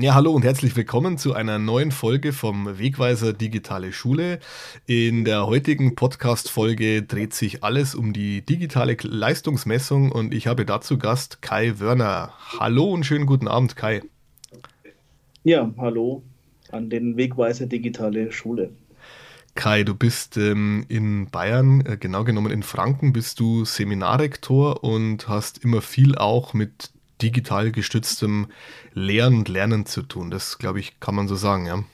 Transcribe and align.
Ja, 0.00 0.14
hallo 0.14 0.32
und 0.32 0.46
herzlich 0.46 0.74
willkommen 0.76 1.18
zu 1.18 1.34
einer 1.34 1.58
neuen 1.58 1.90
Folge 1.90 2.32
vom 2.32 2.78
Wegweiser 2.78 3.34
Digitale 3.34 3.92
Schule. 3.92 4.38
In 4.86 5.26
der 5.26 5.46
heutigen 5.46 5.94
Podcast-Folge 5.94 7.02
dreht 7.02 7.34
sich 7.34 7.62
alles 7.62 7.94
um 7.94 8.14
die 8.14 8.40
digitale 8.40 8.96
Leistungsmessung 9.02 10.10
und 10.10 10.32
ich 10.32 10.46
habe 10.46 10.64
dazu 10.64 10.96
Gast 10.96 11.42
Kai 11.42 11.80
Wörner. 11.80 12.32
Hallo 12.58 12.90
und 12.90 13.04
schönen 13.04 13.26
guten 13.26 13.46
Abend, 13.46 13.76
Kai. 13.76 14.00
Ja, 15.44 15.70
hallo 15.76 16.22
an 16.72 16.88
den 16.88 17.18
Wegweiser 17.18 17.66
Digitale 17.66 18.32
Schule. 18.32 18.70
Kai, 19.54 19.82
du 19.82 19.94
bist 19.94 20.38
ähm, 20.38 20.86
in 20.88 21.28
Bayern, 21.28 21.84
äh, 21.84 21.98
genau 21.98 22.24
genommen 22.24 22.52
in 22.52 22.62
Franken, 22.62 23.12
bist 23.12 23.38
du 23.38 23.66
Seminarrektor 23.66 24.82
und 24.82 25.28
hast 25.28 25.62
immer 25.62 25.82
viel 25.82 26.16
auch 26.16 26.54
mit 26.54 26.90
digital 27.22 27.72
gestütztem 27.72 28.48
Lehren 28.94 29.38
und 29.38 29.48
Lernen 29.48 29.86
zu 29.86 30.02
tun. 30.02 30.30
Das, 30.30 30.58
glaube 30.58 30.80
ich, 30.80 31.00
kann 31.00 31.14
man 31.14 31.28
so 31.28 31.36
sagen, 31.36 31.66
ja. 31.66 31.84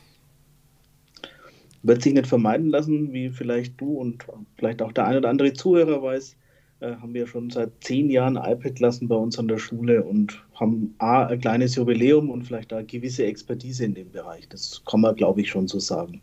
Wird 1.83 2.03
sich 2.03 2.15
nicht 2.15 2.27
vermeiden 2.27 2.71
lassen, 2.71 3.13
wie 3.13 3.31
vielleicht 3.31 3.81
du 3.81 3.99
und 3.99 4.27
vielleicht 4.57 4.83
auch 4.83 4.93
der 4.93 5.07
eine 5.07 5.19
oder 5.19 5.29
andere 5.29 5.53
Zuhörer 5.53 6.03
weiß, 6.03 6.37
äh, 6.81 6.97
haben 6.97 7.15
wir 7.15 7.27
schon 7.27 7.51
seit 7.51 7.71
zehn 7.81 8.11
Jahren 8.11 8.37
iPad-Klassen 8.37 9.09
bei 9.09 9.15
uns 9.15 9.39
an 9.39 9.49
der 9.49 9.59
Schule 9.59 10.03
und 10.03 10.43
haben 10.55 10.95
A, 10.99 11.25
ein 11.27 11.41
kleines 11.41 11.75
Jubiläum 11.77 12.31
und 12.31 12.43
vielleicht 12.45 12.73
eine 12.73 12.85
gewisse 12.85 13.25
Expertise 13.25 13.85
in 13.85 13.95
dem 13.95 14.11
Bereich. 14.11 14.49
Das 14.49 14.83
kann 14.85 15.01
man, 15.01 15.17
glaube 15.17 15.41
ich, 15.41 15.49
schon 15.49 15.69
so 15.69 15.79
sagen. 15.79 16.21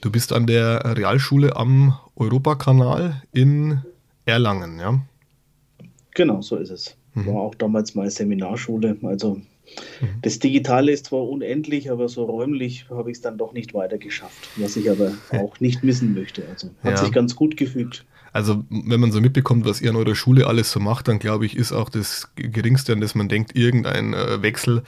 Du 0.00 0.10
bist 0.10 0.32
an 0.32 0.46
der 0.46 0.96
Realschule 0.96 1.56
am 1.56 1.98
Europakanal 2.16 3.22
in 3.32 3.80
Erlangen, 4.26 4.78
ja? 4.78 5.00
Genau, 6.14 6.42
so 6.42 6.56
ist 6.56 6.70
es. 6.70 6.96
Mhm. 7.14 7.26
War 7.26 7.36
auch 7.36 7.54
damals 7.54 7.94
mal 7.94 8.10
Seminarschule. 8.10 8.96
Also 9.02 9.36
mhm. 9.36 10.08
das 10.22 10.38
Digitale 10.38 10.92
ist 10.92 11.06
zwar 11.06 11.28
unendlich, 11.28 11.90
aber 11.90 12.08
so 12.08 12.24
räumlich 12.24 12.86
habe 12.90 13.10
ich 13.10 13.16
es 13.16 13.20
dann 13.22 13.38
doch 13.38 13.52
nicht 13.52 13.74
weiter 13.74 13.98
geschafft, 13.98 14.48
was 14.56 14.76
ich 14.76 14.90
aber 14.90 15.12
auch 15.30 15.60
nicht 15.60 15.82
missen 15.84 16.14
möchte. 16.14 16.44
Also 16.48 16.68
hat 16.82 16.92
ja. 16.92 16.96
sich 16.98 17.12
ganz 17.12 17.34
gut 17.36 17.56
gefügt. 17.56 18.04
Also 18.32 18.64
wenn 18.68 18.98
man 18.98 19.12
so 19.12 19.20
mitbekommt, 19.20 19.64
was 19.64 19.80
ihr 19.80 19.90
an 19.90 19.96
eurer 19.96 20.16
Schule 20.16 20.48
alles 20.48 20.72
so 20.72 20.80
macht, 20.80 21.06
dann 21.06 21.20
glaube 21.20 21.46
ich, 21.46 21.56
ist 21.56 21.70
auch 21.70 21.88
das 21.88 22.32
Geringste, 22.34 22.92
an 22.92 23.00
das 23.00 23.14
man 23.14 23.28
denkt, 23.28 23.54
irgendein 23.54 24.12
äh, 24.12 24.42
Wechsel. 24.42 24.82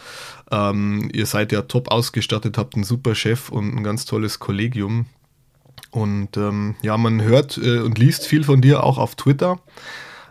Ähm, 0.50 1.08
ihr 1.12 1.26
seid 1.26 1.52
ja 1.52 1.62
top 1.62 1.92
ausgestattet, 1.92 2.58
habt 2.58 2.74
einen 2.74 2.82
super 2.82 3.14
Chef 3.14 3.48
und 3.48 3.72
ein 3.72 3.84
ganz 3.84 4.04
tolles 4.04 4.40
Kollegium. 4.40 5.06
Und 5.92 6.36
ähm, 6.36 6.74
ja, 6.82 6.96
man 6.96 7.22
hört 7.22 7.56
äh, 7.56 7.78
und 7.78 7.98
liest 7.98 8.26
viel 8.26 8.42
von 8.42 8.60
dir 8.60 8.82
auch 8.82 8.98
auf 8.98 9.14
Twitter 9.14 9.60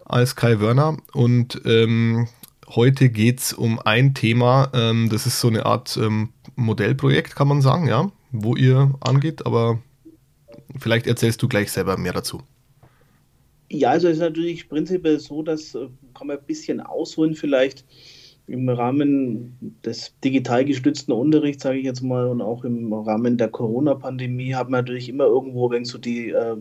als 0.05 0.35
Kai 0.35 0.59
Wörner. 0.59 0.97
Und 1.13 1.61
ähm, 1.65 2.27
heute 2.67 3.09
geht 3.09 3.39
es 3.39 3.53
um 3.53 3.79
ein 3.79 4.13
Thema, 4.13 4.71
ähm, 4.73 5.09
das 5.09 5.25
ist 5.25 5.41
so 5.41 5.49
eine 5.49 5.65
Art 5.65 5.97
ähm, 5.97 6.29
Modellprojekt, 6.55 7.35
kann 7.35 7.47
man 7.47 7.61
sagen, 7.61 7.87
ja, 7.87 8.11
wo 8.31 8.55
ihr 8.55 8.93
angeht, 9.01 9.45
aber 9.45 9.81
vielleicht 10.79 11.07
erzählst 11.07 11.41
du 11.41 11.47
gleich 11.47 11.71
selber 11.71 11.97
mehr 11.97 12.13
dazu. 12.13 12.41
Ja, 13.69 13.89
also 13.89 14.07
es 14.07 14.15
ist 14.15 14.19
natürlich 14.19 14.69
prinzipiell 14.69 15.19
so, 15.19 15.41
dass 15.41 15.75
äh, 15.75 15.87
kann 16.13 16.27
man 16.27 16.37
ein 16.37 16.45
bisschen 16.45 16.79
ausholen 16.79 17.35
vielleicht 17.35 17.83
im 18.47 18.69
Rahmen 18.69 19.75
des 19.83 20.13
digital 20.23 20.65
gestützten 20.65 21.11
Unterrichts, 21.11 21.63
sage 21.63 21.79
ich 21.79 21.85
jetzt 21.85 22.01
mal, 22.01 22.27
und 22.27 22.41
auch 22.41 22.63
im 22.63 22.93
Rahmen 22.93 23.37
der 23.37 23.49
Corona-Pandemie 23.49 24.53
hat 24.53 24.69
man 24.69 24.81
natürlich 24.81 25.09
immer 25.09 25.25
irgendwo 25.25 25.69
wenn 25.71 25.85
so 25.85 25.97
die 25.97 26.29
äh, 26.29 26.55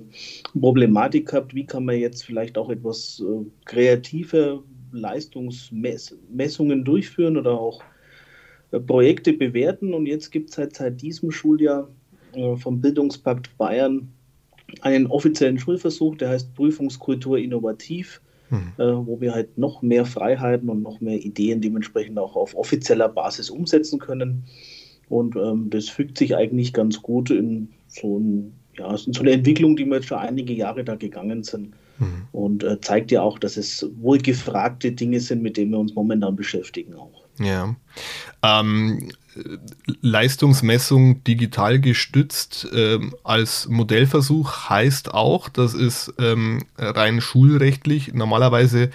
Problematik 0.59 1.29
gehabt, 1.29 1.55
wie 1.55 1.67
kann 1.67 1.85
man 1.85 1.99
jetzt 1.99 2.25
vielleicht 2.25 2.57
auch 2.57 2.71
etwas 2.71 3.23
äh, 3.23 3.45
kreative 3.67 4.63
Leistungsmessungen 4.93 6.85
durchführen 6.85 7.37
oder 7.37 7.53
auch 7.53 7.83
äh, 8.71 8.81
Projekte 8.81 9.35
bewerten. 9.35 9.93
Und 9.93 10.07
jetzt 10.07 10.31
gibt 10.31 10.51
es 10.51 10.59
halt 10.59 10.75
seit 10.75 11.03
diesem 11.03 11.31
Schuljahr 11.31 11.89
äh, 12.33 12.57
vom 12.57 12.81
Bildungspakt 12.81 13.57
Bayern 13.59 14.11
einen 14.81 15.07
offiziellen 15.07 15.59
Schulversuch, 15.59 16.17
der 16.17 16.31
heißt 16.31 16.55
Prüfungskultur 16.55 17.39
innovativ 17.39 18.23
mhm. 18.51 18.73
äh, 18.79 19.07
wo 19.07 19.21
wir 19.21 19.35
halt 19.35 19.59
noch 19.59 19.83
mehr 19.83 20.05
Freiheiten 20.05 20.69
und 20.69 20.83
noch 20.83 21.01
mehr 21.01 21.19
Ideen 21.19 21.61
dementsprechend 21.61 22.19
auch 22.19 22.37
auf 22.37 22.55
offizieller 22.55 23.09
Basis 23.09 23.51
umsetzen 23.51 23.99
können. 23.99 24.45
Und 25.09 25.37
ähm, 25.37 25.71
das 25.71 25.89
fügt 25.89 26.19
sich 26.19 26.35
eigentlich 26.37 26.73
ganz 26.73 27.03
gut 27.03 27.31
in 27.31 27.69
so, 27.89 28.19
ein, 28.19 28.55
ja, 28.79 28.97
so 28.97 29.21
eine 29.21 29.33
Entwicklung, 29.33 29.77
die 29.77 29.85
wir 29.85 29.97
jetzt 29.97 30.09
schon 30.09 30.19
einige 30.19 30.53
Jahre 30.53 30.85
da 30.85 30.95
gegangen 30.97 31.43
sind. 31.43 31.75
Mhm. 31.99 32.29
Und 32.33 32.65
äh, 32.65 32.81
zeigt 32.81 33.13
ja 33.13 33.23
auch, 33.23 33.39
dass 33.39 33.57
es 33.57 33.89
wohl 33.97 34.19
gefragte 34.19 34.93
Dinge 34.93 35.21
sind, 35.21 35.43
mit 35.43 35.57
denen 35.57 35.73
wir 35.73 35.79
uns 35.79 35.95
momentan 35.95 36.35
beschäftigen 36.35 36.95
auch. 36.95 37.25
Ja. 37.39 37.77
Ähm, 38.43 39.11
Leistungsmessung 40.01 41.25
digital 41.25 41.81
gestützt 41.81 42.69
ähm, 42.75 43.15
als 43.25 43.69
Modellversuch 43.69 44.69
heißt 44.69 45.13
auch, 45.15 45.49
dass 45.49 45.75
es 45.75 46.13
ähm, 46.19 46.63
rein 46.79 47.21
schulrechtlich 47.21 48.15
normalerweise 48.15 48.91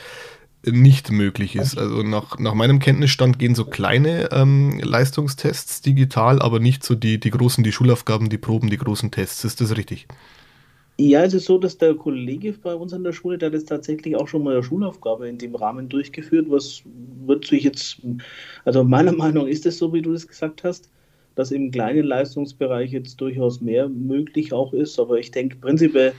nicht 0.66 1.12
möglich 1.12 1.56
ist. 1.56 1.78
Also 1.78 2.04
nach, 2.04 2.38
nach 2.38 2.54
meinem 2.54 2.80
Kenntnisstand 2.80 3.40
gehen 3.40 3.56
so 3.56 3.66
kleine 3.66 4.30
ähm, 4.32 4.80
Leistungstests 4.80 5.82
digital, 5.82 6.42
aber 6.42 6.60
nicht 6.60 6.84
so 6.84 6.96
die, 6.96 7.20
die 7.20 7.32
großen, 7.32 7.64
die 7.64 7.72
Schulaufgaben, 7.72 8.30
die 8.30 8.38
Proben, 8.38 8.70
die 8.70 8.78
großen 8.78 9.12
Tests. 9.12 9.44
Ist 9.46 9.62
das 9.62 9.76
richtig? 9.76 10.08
Ja, 11.00 11.24
es 11.24 11.34
ist 11.34 11.46
so, 11.46 11.58
dass 11.58 11.78
der 11.78 11.96
Kollege 11.96 12.52
bei 12.62 12.76
uns 12.76 12.92
an 12.92 13.06
der 13.06 13.14
Schule, 13.14 13.38
der 13.38 13.48
hat 13.48 13.54
das 13.54 13.64
tatsächlich 13.64 14.18
auch 14.18 14.28
schon 14.28 14.44
mal 14.44 14.56
eine 14.56 14.64
Schulaufgabe 14.64 15.30
in 15.30 15.38
dem 15.38 15.56
Rahmen 15.56 15.88
durchgeführt. 15.88 16.48
Was 16.50 16.82
wird 17.26 17.46
sich 17.46 17.64
jetzt, 17.64 18.02
also 18.66 18.84
meiner 18.84 19.12
Meinung 19.16 19.46
nach 19.46 19.50
ist 19.50 19.66
es 19.66 19.78
so, 19.78 19.94
wie 19.94 20.02
du 20.02 20.12
das 20.12 20.28
gesagt 20.28 20.66
hast, 20.66 20.90
dass 21.36 21.52
im 21.52 21.72
kleinen 21.72 22.04
Leistungsbereich 22.04 22.92
jetzt 22.92 23.22
durchaus 23.22 23.62
mehr 23.62 23.88
möglich 23.88 24.52
auch 24.52 24.74
ist. 24.74 25.00
Aber 25.00 25.18
ich 25.18 25.32
denke, 25.32 25.56
prinzipiell 25.56 26.12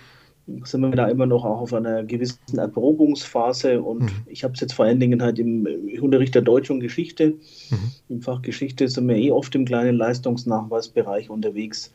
sind 0.64 0.80
wir 0.80 0.92
da 0.92 1.08
immer 1.08 1.26
noch 1.26 1.44
auch 1.44 1.60
auf 1.60 1.74
einer 1.74 2.02
gewissen 2.02 2.56
Erprobungsphase. 2.56 3.82
Und 3.82 4.04
mhm. 4.04 4.10
ich 4.28 4.44
habe 4.44 4.54
es 4.54 4.60
jetzt 4.60 4.72
vor 4.72 4.86
allen 4.86 4.98
Dingen 4.98 5.20
halt 5.20 5.38
im 5.38 5.68
Unterricht 6.00 6.34
der 6.34 6.40
Deutsch 6.40 6.70
und 6.70 6.80
Geschichte. 6.80 7.34
Mhm. 7.68 7.90
Im 8.08 8.22
Fach 8.22 8.40
Geschichte 8.40 8.88
sind 8.88 9.06
wir 9.08 9.16
eh 9.16 9.30
oft 9.30 9.54
im 9.54 9.66
kleinen 9.66 9.96
Leistungsnachweisbereich 9.96 11.28
unterwegs. 11.28 11.92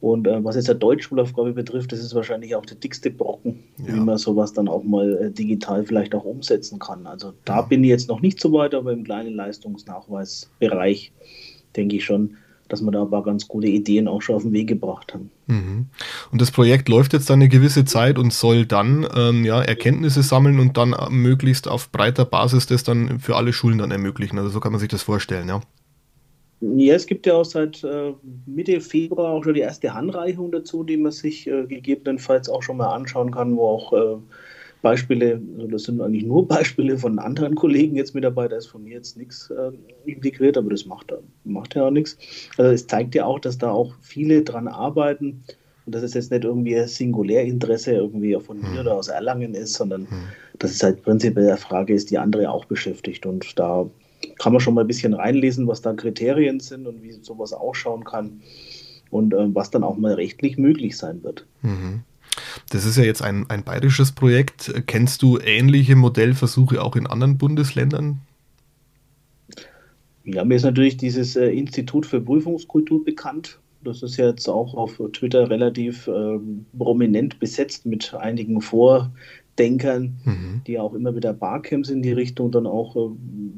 Und 0.00 0.26
äh, 0.26 0.42
was 0.42 0.56
jetzt 0.56 0.68
der 0.68 0.76
Deutschschulaufgabe 0.76 1.52
betrifft, 1.52 1.92
das 1.92 2.00
ist 2.00 2.14
wahrscheinlich 2.14 2.54
auch 2.54 2.64
der 2.64 2.78
dickste 2.78 3.10
Brocken, 3.10 3.64
ja. 3.78 3.94
wie 3.94 4.00
man 4.00 4.16
sowas 4.16 4.52
dann 4.52 4.66
auch 4.66 4.82
mal 4.82 5.16
äh, 5.16 5.30
digital 5.30 5.84
vielleicht 5.84 6.14
auch 6.14 6.24
umsetzen 6.24 6.78
kann. 6.78 7.06
Also 7.06 7.34
da 7.44 7.56
ja. 7.56 7.62
bin 7.62 7.84
ich 7.84 7.90
jetzt 7.90 8.08
noch 8.08 8.20
nicht 8.20 8.40
so 8.40 8.52
weit, 8.52 8.74
aber 8.74 8.92
im 8.92 9.04
kleinen 9.04 9.34
Leistungsnachweisbereich 9.34 11.12
denke 11.76 11.96
ich 11.96 12.04
schon, 12.04 12.36
dass 12.70 12.80
wir 12.82 12.92
da 12.92 13.02
ein 13.02 13.10
paar 13.10 13.24
ganz 13.24 13.46
gute 13.48 13.66
Ideen 13.66 14.08
auch 14.08 14.22
schon 14.22 14.36
auf 14.36 14.42
den 14.42 14.52
Weg 14.52 14.68
gebracht 14.68 15.12
haben. 15.12 15.30
Mhm. 15.48 15.86
Und 16.30 16.40
das 16.40 16.50
Projekt 16.50 16.88
läuft 16.88 17.12
jetzt 17.12 17.28
dann 17.28 17.40
eine 17.40 17.48
gewisse 17.48 17.84
Zeit 17.84 18.18
und 18.18 18.32
soll 18.32 18.64
dann 18.64 19.06
ähm, 19.14 19.44
ja, 19.44 19.60
Erkenntnisse 19.60 20.22
sammeln 20.22 20.60
und 20.60 20.76
dann 20.76 20.94
möglichst 21.10 21.68
auf 21.68 21.90
breiter 21.90 22.24
Basis 22.24 22.66
das 22.66 22.84
dann 22.84 23.18
für 23.18 23.36
alle 23.36 23.52
Schulen 23.52 23.78
dann 23.78 23.90
ermöglichen. 23.90 24.38
Also 24.38 24.50
so 24.50 24.60
kann 24.60 24.72
man 24.72 24.78
sich 24.80 24.88
das 24.88 25.02
vorstellen, 25.02 25.48
ja. 25.48 25.60
Ja, 26.60 26.94
es 26.94 27.06
gibt 27.06 27.26
ja 27.26 27.36
auch 27.36 27.44
seit 27.44 27.82
äh, 27.84 28.12
Mitte 28.44 28.80
Februar 28.80 29.32
auch 29.32 29.44
schon 29.44 29.54
die 29.54 29.60
erste 29.60 29.94
Handreichung 29.94 30.52
dazu, 30.52 30.84
die 30.84 30.98
man 30.98 31.10
sich 31.10 31.46
äh, 31.46 31.64
gegebenenfalls 31.64 32.50
auch 32.50 32.62
schon 32.62 32.76
mal 32.76 32.94
anschauen 32.94 33.30
kann, 33.30 33.56
wo 33.56 33.66
auch 33.66 33.92
äh, 33.94 34.16
Beispiele, 34.82 35.40
also 35.56 35.68
das 35.68 35.84
sind 35.84 36.02
eigentlich 36.02 36.24
nur 36.24 36.46
Beispiele 36.48 36.98
von 36.98 37.18
anderen 37.18 37.54
Kollegen 37.54 37.96
jetzt 37.96 38.14
mit 38.14 38.24
dabei, 38.24 38.46
da 38.46 38.56
ist 38.56 38.66
von 38.66 38.84
mir 38.84 38.94
jetzt 38.94 39.16
nichts 39.16 39.52
integriert, 40.04 40.56
aber 40.56 40.70
das 40.70 40.86
macht, 40.86 41.12
macht 41.44 41.74
ja 41.74 41.86
auch 41.86 41.90
nichts. 41.90 42.18
Also 42.56 42.72
es 42.72 42.86
zeigt 42.86 43.14
ja 43.14 43.24
auch, 43.24 43.38
dass 43.38 43.58
da 43.58 43.70
auch 43.70 43.94
viele 44.00 44.42
dran 44.42 44.68
arbeiten 44.68 45.42
und 45.86 45.94
dass 45.94 46.02
es 46.02 46.14
jetzt 46.14 46.30
nicht 46.30 46.44
irgendwie 46.44 46.78
ein 46.78 46.88
Singulärinteresse 46.88 47.92
irgendwie 47.92 48.38
von 48.40 48.60
mir 48.60 48.72
hm. 48.72 48.78
oder 48.80 48.94
aus 48.94 49.08
Erlangen 49.08 49.54
ist, 49.54 49.74
sondern 49.74 50.10
hm. 50.10 50.22
dass 50.58 50.72
es 50.72 50.82
halt 50.82 51.02
prinzipiell 51.02 51.48
eine 51.48 51.56
Frage 51.56 51.94
ist, 51.94 52.10
die 52.10 52.18
andere 52.18 52.50
auch 52.50 52.64
beschäftigt 52.66 53.26
und 53.26 53.58
da 53.58 53.88
kann 54.38 54.52
man 54.52 54.60
schon 54.60 54.74
mal 54.74 54.82
ein 54.82 54.86
bisschen 54.86 55.14
reinlesen, 55.14 55.66
was 55.66 55.82
da 55.82 55.92
Kriterien 55.92 56.60
sind 56.60 56.86
und 56.86 57.02
wie 57.02 57.12
sowas 57.12 57.52
ausschauen 57.52 58.04
kann 58.04 58.40
und 59.10 59.34
äh, 59.34 59.54
was 59.54 59.70
dann 59.70 59.84
auch 59.84 59.96
mal 59.96 60.14
rechtlich 60.14 60.58
möglich 60.58 60.96
sein 60.96 61.22
wird. 61.22 61.46
Mhm. 61.62 62.02
Das 62.70 62.84
ist 62.84 62.96
ja 62.96 63.04
jetzt 63.04 63.22
ein, 63.22 63.46
ein 63.48 63.64
bayerisches 63.64 64.12
Projekt. 64.12 64.72
Kennst 64.86 65.22
du 65.22 65.38
ähnliche 65.38 65.96
Modellversuche 65.96 66.82
auch 66.82 66.96
in 66.96 67.06
anderen 67.06 67.38
Bundesländern? 67.38 68.20
Ja, 70.24 70.44
mir 70.44 70.54
ist 70.54 70.62
natürlich 70.62 70.96
dieses 70.96 71.36
äh, 71.36 71.48
Institut 71.50 72.06
für 72.06 72.20
Prüfungskultur 72.20 73.04
bekannt. 73.04 73.58
Das 73.82 74.02
ist 74.02 74.16
jetzt 74.18 74.48
auch 74.48 74.74
auf 74.74 75.00
Twitter 75.12 75.48
relativ 75.48 76.06
äh, 76.06 76.38
prominent 76.76 77.40
besetzt 77.40 77.86
mit 77.86 78.12
einigen 78.14 78.60
Vor- 78.60 79.10
Denkern, 79.58 80.16
mhm. 80.24 80.62
die 80.66 80.78
auch 80.78 80.94
immer 80.94 81.14
wieder 81.14 81.32
Barcamps 81.32 81.90
in 81.90 82.02
die 82.02 82.12
Richtung 82.12 82.50
dann 82.50 82.66
auch 82.66 82.96
äh, 82.96 83.10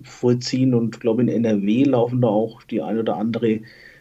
vollziehen. 0.02 0.74
Und 0.74 0.96
ich 0.96 1.00
glaube, 1.00 1.22
in 1.22 1.28
NRW 1.28 1.84
laufen 1.84 2.20
da 2.20 2.28
auch 2.28 2.62
die 2.64 2.82
ein 2.82 2.98
oder 2.98 3.16
andere 3.16 3.60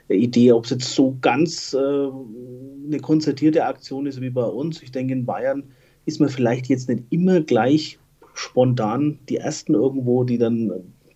Idee, 0.09 0.51
ob 0.51 0.65
es 0.65 0.71
jetzt 0.71 0.93
so 0.93 1.17
ganz 1.21 1.73
äh, 1.73 1.77
eine 1.77 2.99
konzertierte 3.01 3.65
Aktion 3.65 4.05
ist 4.05 4.21
wie 4.21 4.29
bei 4.29 4.45
uns. 4.45 4.81
Ich 4.81 4.91
denke, 4.91 5.13
in 5.13 5.25
Bayern 5.25 5.63
ist 6.05 6.19
man 6.19 6.29
vielleicht 6.29 6.67
jetzt 6.67 6.89
nicht 6.89 7.03
immer 7.09 7.41
gleich 7.41 7.99
spontan 8.33 9.19
die 9.29 9.37
Ersten 9.37 9.73
irgendwo, 9.73 10.23
die 10.23 10.37
dann 10.37 10.71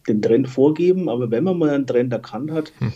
den 0.08 0.22
Trend 0.22 0.48
vorgeben, 0.48 1.10
aber 1.10 1.32
wenn 1.32 1.44
man 1.44 1.58
mal 1.58 1.72
einen 1.72 1.88
Trend 1.88 2.14
erkannt 2.14 2.52
hat, 2.52 2.72
hm. 2.78 2.94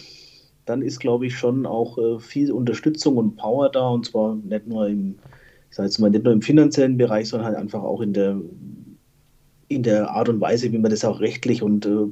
dann 0.65 0.81
ist, 0.81 0.99
glaube 0.99 1.25
ich, 1.25 1.35
schon 1.37 1.65
auch 1.65 1.97
äh, 1.97 2.19
viel 2.19 2.51
Unterstützung 2.51 3.17
und 3.17 3.35
Power 3.35 3.69
da 3.69 3.89
und 3.89 4.05
zwar 4.05 4.35
nicht 4.35 4.67
nur 4.67 4.87
im, 4.87 5.15
ich 5.69 5.75
sage 5.75 5.87
jetzt 5.87 5.99
mal, 5.99 6.09
nicht 6.09 6.23
nur 6.23 6.33
im 6.33 6.41
finanziellen 6.41 6.97
Bereich, 6.97 7.29
sondern 7.29 7.47
halt 7.47 7.57
einfach 7.57 7.81
auch 7.81 8.01
in 8.01 8.13
der, 8.13 8.39
in 9.67 9.83
der 9.83 10.09
Art 10.09 10.29
und 10.29 10.41
Weise, 10.41 10.71
wie 10.71 10.77
man 10.77 10.91
das 10.91 11.05
auch 11.05 11.19
rechtlich 11.19 11.61
und 11.61 11.85
äh, 11.85 12.07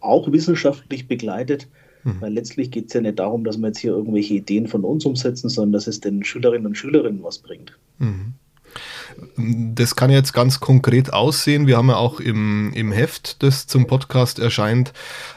auch 0.00 0.30
wissenschaftlich 0.32 1.08
begleitet. 1.08 1.68
Mhm. 2.04 2.20
Weil 2.20 2.32
letztlich 2.32 2.70
geht 2.70 2.88
es 2.88 2.94
ja 2.94 3.00
nicht 3.00 3.18
darum, 3.18 3.44
dass 3.44 3.58
wir 3.58 3.68
jetzt 3.68 3.78
hier 3.78 3.92
irgendwelche 3.92 4.34
Ideen 4.34 4.66
von 4.66 4.84
uns 4.84 5.04
umsetzen, 5.04 5.48
sondern 5.48 5.72
dass 5.72 5.86
es 5.86 6.00
den 6.00 6.24
Schülerinnen 6.24 6.66
und 6.66 6.76
Schülerinnen 6.76 7.22
was 7.22 7.38
bringt. 7.38 7.76
Mhm. 7.98 8.34
Das 9.36 9.96
kann 9.96 10.10
jetzt 10.10 10.32
ganz 10.32 10.60
konkret 10.60 11.12
aussehen. 11.12 11.66
Wir 11.66 11.76
haben 11.76 11.88
ja 11.88 11.96
auch 11.96 12.20
im, 12.20 12.72
im 12.74 12.92
Heft, 12.92 13.42
das 13.42 13.66
zum 13.66 13.86
Podcast 13.86 14.38
erscheint, 14.38 14.92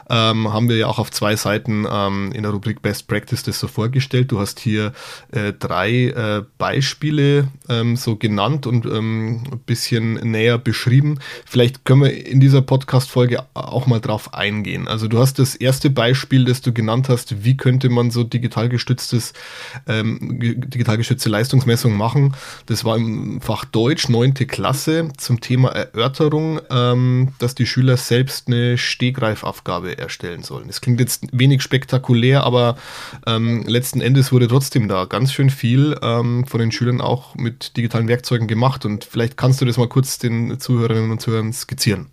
ähm, 0.10 0.52
haben 0.54 0.70
wir 0.70 0.78
ja 0.78 0.88
auch 0.88 1.00
auf 1.00 1.12
zwei 1.12 1.36
Seiten 1.36 1.86
ähm, 1.90 2.32
in 2.32 2.44
der 2.44 2.52
Rubrik 2.52 2.82
Best 2.82 3.08
Practice 3.08 3.44
das 3.44 3.60
so 3.60 3.68
vorgestellt. 3.68 4.32
Du 4.32 4.40
hast 4.40 4.60
hier 4.60 4.94
äh, 5.32 5.54
drei 5.54 6.10
äh, 6.10 6.44
Beispiele 6.58 7.50
ähm, 7.70 7.96
so 7.96 8.16
genannt 8.16 8.68
und 8.68 8.86
ähm, 8.86 9.44
ein 9.52 9.60
bisschen 9.66 10.14
näher 10.14 10.58
beschrieben. 10.58 11.20
Vielleicht 11.46 11.86
können 11.86 12.04
wir 12.04 12.26
in 12.26 12.40
dieser 12.40 12.62
Podcast-Folge 12.62 13.44
auch 13.54 13.88
mal 13.88 14.00
drauf 14.00 14.34
eingehen. 14.34 14.88
Also 14.88 15.08
du 15.08 15.20
hast 15.20 15.40
das 15.40 15.56
erste 15.56 15.90
Beispiel, 15.90 16.46
das 16.46 16.62
du 16.62 16.72
genannt 16.74 17.10
hast, 17.10 17.44
wie 17.44 17.58
könnte 17.58 17.90
man 17.90 18.12
so 18.12 18.24
digital 18.24 18.70
gestütztes, 18.70 19.34
ähm, 19.88 20.40
digital 20.40 20.98
gestützte 20.98 21.30
Leistungsmessung 21.30 21.96
machen. 21.96 22.36
Das 22.68 22.86
war 22.86 22.96
im 22.98 23.42
Fach 23.42 23.66
Deutsch, 23.72 24.10
neunte 24.10 24.46
Klasse, 24.46 25.10
zum 25.18 25.42
Thema 25.42 25.70
Erörterung, 25.70 26.60
ähm, 26.70 27.30
dass 27.40 27.56
die 27.56 27.66
Schüler 27.66 27.98
selbst 27.98 28.48
eine 28.48 28.78
Stegreifaufgabe 28.78 29.98
erstellen 29.98 30.44
sollen. 30.44 30.70
Es 30.70 30.82
klingt 30.82 31.00
jetzt 31.00 31.28
wenig 31.32 31.62
spektakulär, 31.62 32.44
aber 32.44 32.78
ähm, 33.26 33.64
letzten 33.68 34.02
Endes 34.02 34.32
wurde 34.32 34.48
trotzdem 34.48 34.88
da 34.88 35.06
ganz 35.06 35.34
schön 35.34 35.50
viel 35.50 35.98
ähm, 36.02 36.46
von 36.46 36.60
den 36.60 36.72
Schülern 36.72 37.02
auch 37.02 37.36
mit 37.36 37.78
digitalen 37.78 38.08
Werkzeugen 38.08 38.48
gemacht. 38.48 38.86
Und 38.86 39.04
vielleicht 39.04 39.38
kannst 39.38 39.62
du 39.62 39.66
das 39.66 39.78
mal 39.78 39.90
kurz 39.90 40.18
den 40.18 40.60
Zuhörerinnen 40.60 41.12
und 41.12 41.22
Zuhörern 41.22 41.54
skizzieren. 41.54 42.08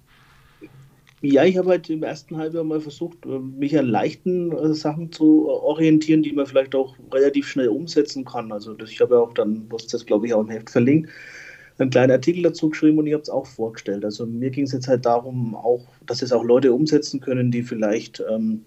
Ja, 1.26 1.42
ich 1.42 1.56
habe 1.56 1.70
halt 1.70 1.88
im 1.88 2.02
ersten 2.02 2.36
Halbjahr 2.36 2.64
mal 2.64 2.82
versucht, 2.82 3.24
äh, 3.24 3.38
mich 3.38 3.78
an 3.78 3.86
leichten 3.86 4.52
äh, 4.52 4.74
Sachen 4.74 5.10
zu 5.10 5.48
orientieren, 5.48 6.22
die 6.22 6.32
man 6.32 6.44
vielleicht 6.44 6.74
auch 6.74 6.96
relativ 7.10 7.48
schnell 7.48 7.68
umsetzen 7.68 8.26
kann. 8.26 8.52
Also 8.52 8.74
das, 8.74 8.90
ich 8.90 9.00
habe 9.00 9.14
ja 9.14 9.20
auch 9.22 9.32
dann, 9.32 9.66
du 9.70 9.74
hast 9.74 9.94
das 9.94 10.04
glaube 10.04 10.26
ich 10.26 10.34
auch 10.34 10.42
im 10.42 10.50
Heft 10.50 10.68
verlinkt, 10.68 11.08
einen 11.78 11.90
kleinen 11.90 12.12
Artikel 12.12 12.42
dazu 12.42 12.70
geschrieben 12.70 12.98
und 12.98 13.06
ich 13.06 13.14
habe 13.14 13.22
es 13.22 13.30
auch 13.30 13.46
vorgestellt. 13.46 14.04
Also 14.04 14.26
mir 14.26 14.50
ging 14.50 14.64
es 14.64 14.72
jetzt 14.72 14.88
halt 14.88 15.04
darum, 15.04 15.54
auch, 15.54 15.86
dass 16.06 16.22
es 16.22 16.32
auch 16.32 16.44
Leute 16.44 16.72
umsetzen 16.72 17.20
können, 17.20 17.50
die 17.50 17.62
vielleicht 17.62 18.22
ähm, 18.30 18.64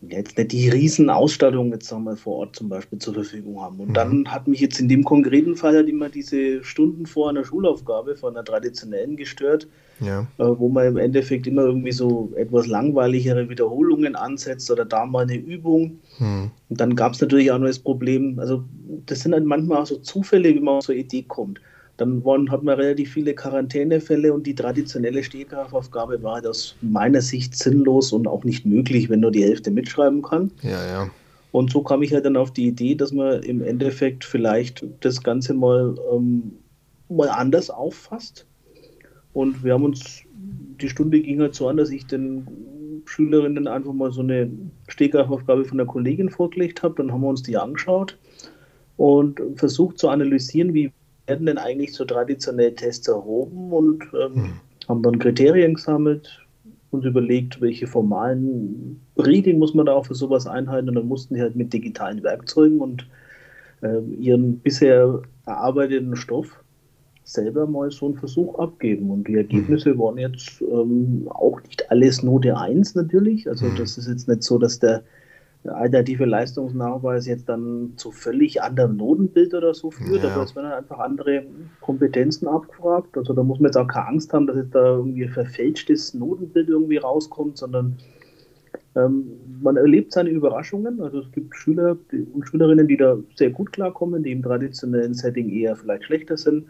jetzt 0.00 0.38
nicht 0.38 0.52
die 0.52 0.68
Riesenausstattung 0.68 1.72
jetzt 1.72 1.88
sagen 1.88 2.04
wir 2.04 2.16
vor 2.16 2.36
Ort 2.36 2.56
zum 2.56 2.68
Beispiel 2.68 2.98
zur 2.98 3.14
Verfügung 3.14 3.60
haben. 3.60 3.80
Und 3.80 3.88
mhm. 3.88 3.94
dann 3.94 4.28
hat 4.32 4.46
mich 4.46 4.60
jetzt 4.60 4.80
in 4.80 4.88
dem 4.88 5.04
konkreten 5.04 5.56
Fall 5.56 5.74
halt 5.74 5.88
immer 5.88 6.08
diese 6.08 6.62
Stunden 6.62 7.06
vor 7.06 7.28
einer 7.28 7.44
Schulaufgabe 7.44 8.16
von 8.16 8.36
einer 8.36 8.44
traditionellen 8.44 9.16
gestört, 9.16 9.66
ja. 10.00 10.20
äh, 10.38 10.44
wo 10.44 10.68
man 10.68 10.86
im 10.86 10.96
Endeffekt 10.96 11.46
immer 11.46 11.62
irgendwie 11.62 11.92
so 11.92 12.32
etwas 12.36 12.66
langweiligere 12.66 13.48
Wiederholungen 13.48 14.14
ansetzt 14.14 14.70
oder 14.70 14.84
da 14.84 15.04
mal 15.04 15.24
eine 15.24 15.36
Übung. 15.36 15.98
Mhm. 16.18 16.50
Und 16.68 16.80
dann 16.80 16.94
gab 16.94 17.14
es 17.14 17.20
natürlich 17.20 17.50
auch 17.50 17.58
noch 17.58 17.66
das 17.66 17.80
Problem, 17.80 18.38
also 18.38 18.64
das 19.06 19.20
sind 19.20 19.32
halt 19.32 19.44
manchmal 19.44 19.82
auch 19.82 19.86
so 19.86 19.96
Zufälle, 19.96 20.54
wie 20.54 20.60
man 20.60 20.76
auf 20.76 20.84
so 20.84 20.92
eine 20.92 21.00
Idee 21.02 21.24
kommt. 21.26 21.60
Dann 21.98 22.24
waren, 22.24 22.50
hat 22.50 22.62
man 22.62 22.76
relativ 22.76 23.12
viele 23.12 23.34
Quarantänefälle 23.34 24.32
und 24.32 24.46
die 24.46 24.54
traditionelle 24.54 25.22
Stehgreifaufgabe 25.22 26.22
war 26.22 26.44
aus 26.46 26.76
meiner 26.80 27.20
Sicht 27.20 27.56
sinnlos 27.56 28.12
und 28.12 28.28
auch 28.28 28.44
nicht 28.44 28.64
möglich, 28.64 29.10
wenn 29.10 29.20
nur 29.20 29.32
die 29.32 29.42
Hälfte 29.42 29.70
mitschreiben 29.72 30.22
kann. 30.22 30.52
Ja, 30.62 30.86
ja. 30.86 31.10
Und 31.50 31.72
so 31.72 31.82
kam 31.82 32.02
ich 32.02 32.14
halt 32.14 32.24
dann 32.24 32.36
auf 32.36 32.52
die 32.52 32.68
Idee, 32.68 32.94
dass 32.94 33.12
man 33.12 33.42
im 33.42 33.64
Endeffekt 33.64 34.24
vielleicht 34.24 34.84
das 35.00 35.22
Ganze 35.22 35.54
mal, 35.54 35.96
ähm, 36.12 36.52
mal 37.08 37.28
anders 37.30 37.68
auffasst. 37.68 38.46
Und 39.32 39.64
wir 39.64 39.74
haben 39.74 39.84
uns, 39.84 40.22
die 40.80 40.88
Stunde 40.88 41.20
ging 41.20 41.40
halt 41.40 41.56
so 41.56 41.66
an, 41.66 41.78
dass 41.78 41.90
ich 41.90 42.06
den 42.06 42.46
Schülerinnen 43.06 43.66
einfach 43.66 43.92
mal 43.92 44.12
so 44.12 44.20
eine 44.20 44.48
Stehgreifaufgabe 44.86 45.64
von 45.64 45.78
der 45.78 45.86
Kollegin 45.86 46.30
vorgelegt 46.30 46.84
habe. 46.84 46.94
Dann 46.96 47.10
haben 47.10 47.22
wir 47.22 47.28
uns 47.28 47.42
die 47.42 47.56
angeschaut 47.56 48.16
und 48.96 49.40
versucht 49.56 49.98
zu 49.98 50.08
analysieren, 50.10 50.74
wie 50.74 50.92
werden 51.28 51.46
denn 51.46 51.58
eigentlich 51.58 51.92
so 51.92 52.04
traditionell 52.04 52.74
Tests 52.74 53.06
erhoben 53.06 53.72
und 53.72 54.04
ähm, 54.14 54.34
hm. 54.34 54.52
haben 54.88 55.02
dann 55.02 55.18
Kriterien 55.18 55.74
gesammelt 55.74 56.46
und 56.90 57.04
überlegt, 57.04 57.60
welche 57.60 57.86
formalen 57.86 59.00
Regeln 59.18 59.58
muss 59.58 59.74
man 59.74 59.86
da 59.86 59.92
auch 59.92 60.06
für 60.06 60.14
sowas 60.14 60.46
einhalten 60.46 60.88
und 60.88 60.94
dann 60.94 61.08
mussten 61.08 61.34
die 61.34 61.42
halt 61.42 61.54
mit 61.54 61.72
digitalen 61.72 62.22
Werkzeugen 62.22 62.80
und 62.80 63.06
äh, 63.82 64.00
ihren 64.18 64.58
bisher 64.58 65.22
erarbeiteten 65.46 66.16
Stoff 66.16 66.62
selber 67.24 67.66
mal 67.66 67.90
so 67.90 68.06
einen 68.06 68.16
Versuch 68.16 68.58
abgeben. 68.58 69.10
Und 69.10 69.28
die 69.28 69.36
Ergebnisse 69.36 69.94
mhm. 69.94 69.98
waren 69.98 70.18
jetzt 70.18 70.62
ähm, 70.62 71.28
auch 71.28 71.60
nicht 71.62 71.90
alles 71.90 72.22
Note 72.22 72.56
1 72.56 72.94
natürlich. 72.94 73.46
Also 73.46 73.66
mhm. 73.66 73.76
das 73.76 73.98
ist 73.98 74.08
jetzt 74.08 74.28
nicht 74.28 74.42
so, 74.42 74.56
dass 74.58 74.78
der 74.78 75.02
alternative 75.64 76.24
Leistungsnachweis 76.24 77.26
jetzt 77.26 77.48
dann 77.48 77.92
zu 77.96 78.10
völlig 78.10 78.62
anderem 78.62 78.96
Notenbild 78.96 79.54
oder 79.54 79.74
so 79.74 79.90
führt, 79.90 80.22
ja. 80.22 80.32
aber 80.32 80.44
es 80.44 80.54
werden 80.54 80.72
einfach 80.72 80.98
andere 80.98 81.44
Kompetenzen 81.80 82.46
abgefragt. 82.46 83.16
Also 83.16 83.34
da 83.34 83.42
muss 83.42 83.58
man 83.58 83.68
jetzt 83.68 83.76
auch 83.76 83.86
keine 83.86 84.08
Angst 84.08 84.32
haben, 84.32 84.46
dass 84.46 84.56
jetzt 84.56 84.74
da 84.74 84.96
irgendwie 84.96 85.24
ein 85.24 85.32
verfälschtes 85.32 86.14
Notenbild 86.14 86.68
irgendwie 86.68 86.98
rauskommt, 86.98 87.58
sondern 87.58 87.98
ähm, 88.94 89.32
man 89.60 89.76
erlebt 89.76 90.12
seine 90.12 90.30
Überraschungen. 90.30 91.00
Also 91.00 91.20
es 91.20 91.32
gibt 91.32 91.54
Schüler 91.56 91.96
und 92.32 92.48
Schülerinnen, 92.48 92.88
die 92.88 92.96
da 92.96 93.18
sehr 93.34 93.50
gut 93.50 93.72
klarkommen, 93.72 94.22
die 94.22 94.32
im 94.32 94.42
traditionellen 94.42 95.14
Setting 95.14 95.50
eher 95.50 95.76
vielleicht 95.76 96.04
schlechter 96.04 96.36
sind. 96.36 96.66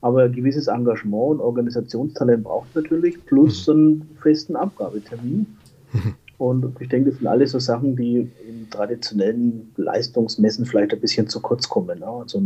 Aber 0.00 0.24
ein 0.24 0.32
gewisses 0.32 0.66
Engagement 0.66 1.32
und 1.32 1.40
Organisationstalent 1.40 2.44
braucht 2.44 2.74
natürlich, 2.74 3.24
plus 3.24 3.66
mhm. 3.66 3.74
einen 3.74 4.08
festen 4.20 4.56
Abgabetermin. 4.56 5.46
Und 6.38 6.80
ich 6.80 6.88
denke, 6.88 7.10
das 7.10 7.18
sind 7.18 7.28
alles 7.28 7.52
so 7.52 7.58
Sachen, 7.58 7.96
die 7.96 8.30
im 8.48 8.68
traditionellen 8.70 9.72
Leistungsmessen 9.76 10.66
vielleicht 10.66 10.92
ein 10.92 11.00
bisschen 11.00 11.28
zu 11.28 11.40
kurz 11.40 11.68
kommen. 11.68 12.00
Ne? 12.00 12.06
Also, 12.06 12.42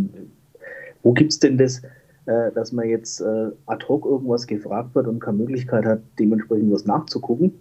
wo 1.02 1.12
gibt 1.12 1.32
es 1.32 1.38
denn 1.38 1.56
das, 1.56 1.82
äh, 2.26 2.52
dass 2.54 2.72
man 2.72 2.88
jetzt 2.88 3.20
äh, 3.20 3.50
ad 3.66 3.86
hoc 3.88 4.04
irgendwas 4.04 4.46
gefragt 4.46 4.94
wird 4.94 5.06
und 5.06 5.20
keine 5.20 5.38
Möglichkeit 5.38 5.84
hat, 5.86 6.02
dementsprechend 6.18 6.70
was 6.72 6.84
nachzugucken? 6.84 7.52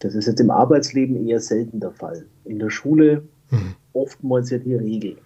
Das 0.00 0.14
ist 0.14 0.26
jetzt 0.26 0.40
im 0.40 0.50
Arbeitsleben 0.50 1.26
eher 1.26 1.40
selten 1.40 1.80
der 1.80 1.92
Fall. 1.92 2.26
In 2.44 2.58
der 2.58 2.70
Schule 2.70 3.22
mhm. 3.50 3.74
oftmals 3.94 4.50
ja 4.50 4.58
die 4.58 4.74
Regel. 4.74 5.16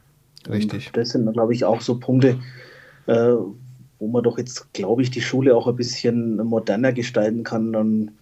Richtig. 0.49 0.89
Und 0.89 0.97
das 0.97 1.11
sind, 1.11 1.31
glaube 1.33 1.53
ich, 1.55 1.65
auch 1.65 1.81
so 1.81 1.99
Punkte, 1.99 2.39
äh, 3.07 3.33
wo 3.99 4.07
man 4.07 4.23
doch 4.23 4.39
jetzt, 4.39 4.73
glaube 4.73 5.03
ich, 5.03 5.11
die 5.11 5.21
Schule 5.21 5.57
auch 5.57 5.67
ein 5.67 5.77
bisschen 5.77 6.37
moderner 6.37 6.93
gestalten 6.93 7.43
kann. 7.43 7.73
Dann 7.73 8.13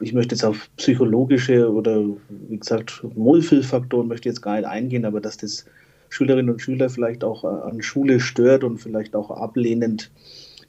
ich 0.00 0.12
möchte 0.12 0.34
jetzt 0.34 0.44
auf 0.44 0.68
psychologische 0.76 1.72
oder 1.72 2.04
wie 2.28 2.58
gesagt 2.58 3.00
Wohlfühlfaktoren 3.02 4.08
möchte 4.08 4.28
jetzt 4.28 4.42
gar 4.42 4.56
nicht 4.56 4.66
eingehen, 4.66 5.04
aber 5.04 5.20
dass 5.20 5.36
das 5.36 5.64
Schülerinnen 6.08 6.52
und 6.52 6.60
Schüler 6.60 6.88
vielleicht 6.88 7.24
auch 7.24 7.44
äh, 7.44 7.68
an 7.68 7.82
Schule 7.82 8.20
stört 8.20 8.64
und 8.64 8.78
vielleicht 8.78 9.16
auch 9.16 9.30
ablehnend 9.30 10.10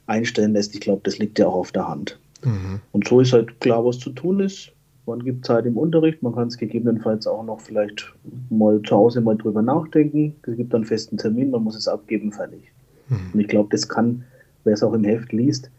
einstellen 0.07 0.53
lässt, 0.53 0.73
ich 0.73 0.81
glaube, 0.81 1.01
das 1.03 1.17
liegt 1.19 1.37
ja 1.39 1.47
auch 1.47 1.55
auf 1.55 1.71
der 1.71 1.87
Hand. 1.87 2.17
Mhm. 2.43 2.79
Und 2.91 3.07
so 3.07 3.19
ist 3.19 3.33
halt 3.33 3.59
klar, 3.59 3.85
was 3.85 3.99
zu 3.99 4.11
tun 4.11 4.39
ist. 4.39 4.71
Man 5.05 5.23
gibt 5.23 5.45
Zeit 5.45 5.65
im 5.65 5.77
Unterricht, 5.77 6.21
man 6.21 6.33
kann 6.33 6.49
es 6.49 6.57
gegebenenfalls 6.57 7.27
auch 7.27 7.43
noch 7.43 7.61
vielleicht 7.61 8.13
mal 8.49 8.81
zu 8.81 8.95
Hause 8.95 9.21
mal 9.21 9.37
drüber 9.37 9.61
nachdenken. 9.61 10.35
Es 10.43 10.57
gibt 10.57 10.73
dann 10.73 10.81
einen 10.81 10.87
festen 10.87 11.17
Termin, 11.17 11.51
man 11.51 11.63
muss 11.63 11.77
es 11.77 11.87
abgeben, 11.87 12.31
fertig. 12.31 12.71
Mhm. 13.07 13.17
Und 13.33 13.39
ich 13.39 13.47
glaube, 13.47 13.69
das 13.71 13.87
kann, 13.87 14.23
wer 14.63 14.73
es 14.73 14.83
auch 14.83 14.93
im 14.93 15.03
Heft 15.03 15.31
liest, 15.31 15.69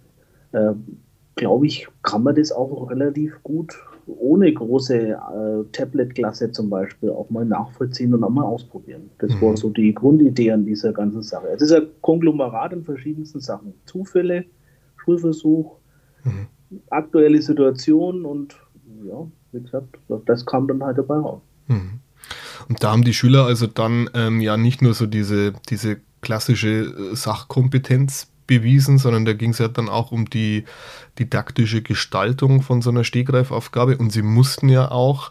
äh, 0.52 0.72
glaube 1.38 1.66
ich, 1.66 1.88
kann 2.02 2.22
man 2.22 2.34
das 2.34 2.52
auch 2.52 2.90
relativ 2.90 3.42
gut 3.42 3.78
ohne 4.06 4.52
große 4.52 4.96
äh, 4.96 5.64
Tablet-Klasse 5.72 6.50
zum 6.52 6.70
Beispiel 6.70 7.10
auch 7.10 7.30
mal 7.30 7.44
nachvollziehen 7.44 8.14
und 8.14 8.24
auch 8.24 8.30
mal 8.30 8.44
ausprobieren. 8.44 9.10
Das 9.18 9.32
mhm. 9.34 9.42
war 9.42 9.56
so 9.56 9.70
die 9.70 9.94
Grundidee 9.94 10.50
an 10.52 10.64
dieser 10.64 10.92
ganzen 10.92 11.22
Sache. 11.22 11.48
Es 11.48 11.62
ist 11.62 11.72
ein 11.72 11.86
Konglomerat 12.00 12.72
an 12.72 12.84
verschiedensten 12.84 13.40
Sachen. 13.40 13.74
Zufälle, 13.84 14.44
Schulversuch, 14.96 15.76
mhm. 16.24 16.46
aktuelle 16.90 17.40
Situation 17.40 18.24
und 18.24 18.56
ja, 19.06 19.26
wie 19.52 19.60
gesagt, 19.62 19.98
das 20.26 20.44
kam 20.44 20.66
dann 20.68 20.82
halt 20.82 20.98
dabei 20.98 21.16
raus. 21.16 21.42
Mhm. 21.68 22.00
Und 22.68 22.82
da 22.82 22.92
haben 22.92 23.04
die 23.04 23.14
Schüler 23.14 23.46
also 23.46 23.66
dann 23.66 24.10
ähm, 24.14 24.40
ja 24.40 24.56
nicht 24.56 24.82
nur 24.82 24.94
so 24.94 25.06
diese, 25.06 25.52
diese 25.68 25.98
klassische 26.20 26.68
äh, 27.12 27.14
Sachkompetenz 27.14 28.30
bewiesen, 28.48 28.98
sondern 28.98 29.24
da 29.24 29.34
ging 29.34 29.50
es 29.50 29.58
ja 29.58 29.68
dann 29.68 29.88
auch 29.88 30.10
um 30.10 30.28
die 30.28 30.64
didaktische 31.20 31.82
Gestaltung 31.82 32.62
von 32.62 32.82
so 32.82 32.90
einer 32.90 33.04
Stegreifaufgabe 33.04 33.96
und 33.96 34.10
sie 34.10 34.22
mussten 34.22 34.68
ja 34.68 34.90
auch 34.90 35.30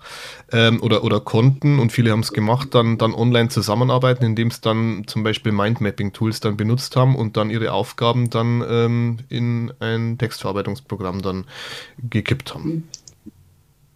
ähm, 0.54 0.82
oder, 0.82 1.04
oder 1.04 1.20
konnten 1.20 1.80
und 1.80 1.92
viele 1.92 2.12
haben 2.12 2.22
es 2.22 2.32
gemacht, 2.32 2.74
dann, 2.74 2.98
dann 2.98 3.14
online 3.14 3.50
zusammenarbeiten, 3.50 4.24
indem 4.24 4.48
es 4.48 4.62
dann 4.62 5.04
zum 5.08 5.24
Beispiel 5.24 5.52
Mindmapping-Tools 5.52 6.40
dann 6.40 6.56
benutzt 6.56 6.96
haben 6.96 7.16
und 7.16 7.36
dann 7.36 7.50
ihre 7.50 7.74
Aufgaben 7.74 8.30
dann 8.30 8.64
ähm, 8.70 9.18
in 9.28 9.74
ein 9.80 10.18
Textverarbeitungsprogramm 10.18 11.22
dann 11.22 11.46
gekippt 11.98 12.54
haben. 12.54 12.88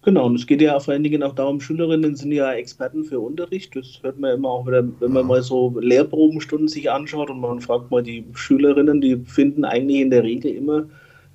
Genau, 0.04 0.26
und 0.26 0.36
es 0.36 0.48
geht 0.48 0.62
ja 0.62 0.80
vor 0.80 0.94
allen 0.94 1.04
Dingen 1.04 1.22
auch 1.22 1.36
darum, 1.36 1.62
Schülerinnen 1.62 2.16
sind 2.16 2.32
ja 2.32 2.52
Experten 2.54 3.04
für 3.04 3.20
Unterricht. 3.20 3.76
Das 3.76 4.00
hört 4.02 4.20
man 4.20 4.34
immer 4.34 4.50
auch 4.50 4.66
wieder, 4.66 4.84
wenn 5.00 5.12
man 5.12 5.28
mal 5.28 5.44
so 5.44 5.78
Lehrprobenstunden 5.80 6.68
sich 6.68 6.90
anschaut 6.90 7.30
und 7.30 7.40
man 7.40 7.62
fragt 7.62 7.92
mal 7.92 8.02
die 8.02 8.26
Schülerinnen, 8.34 9.00
die 9.00 9.18
finden 9.18 9.64
eigentlich 9.64 10.02
in 10.02 10.10
der 10.10 10.24
Regel 10.24 10.52
immer 10.54 10.86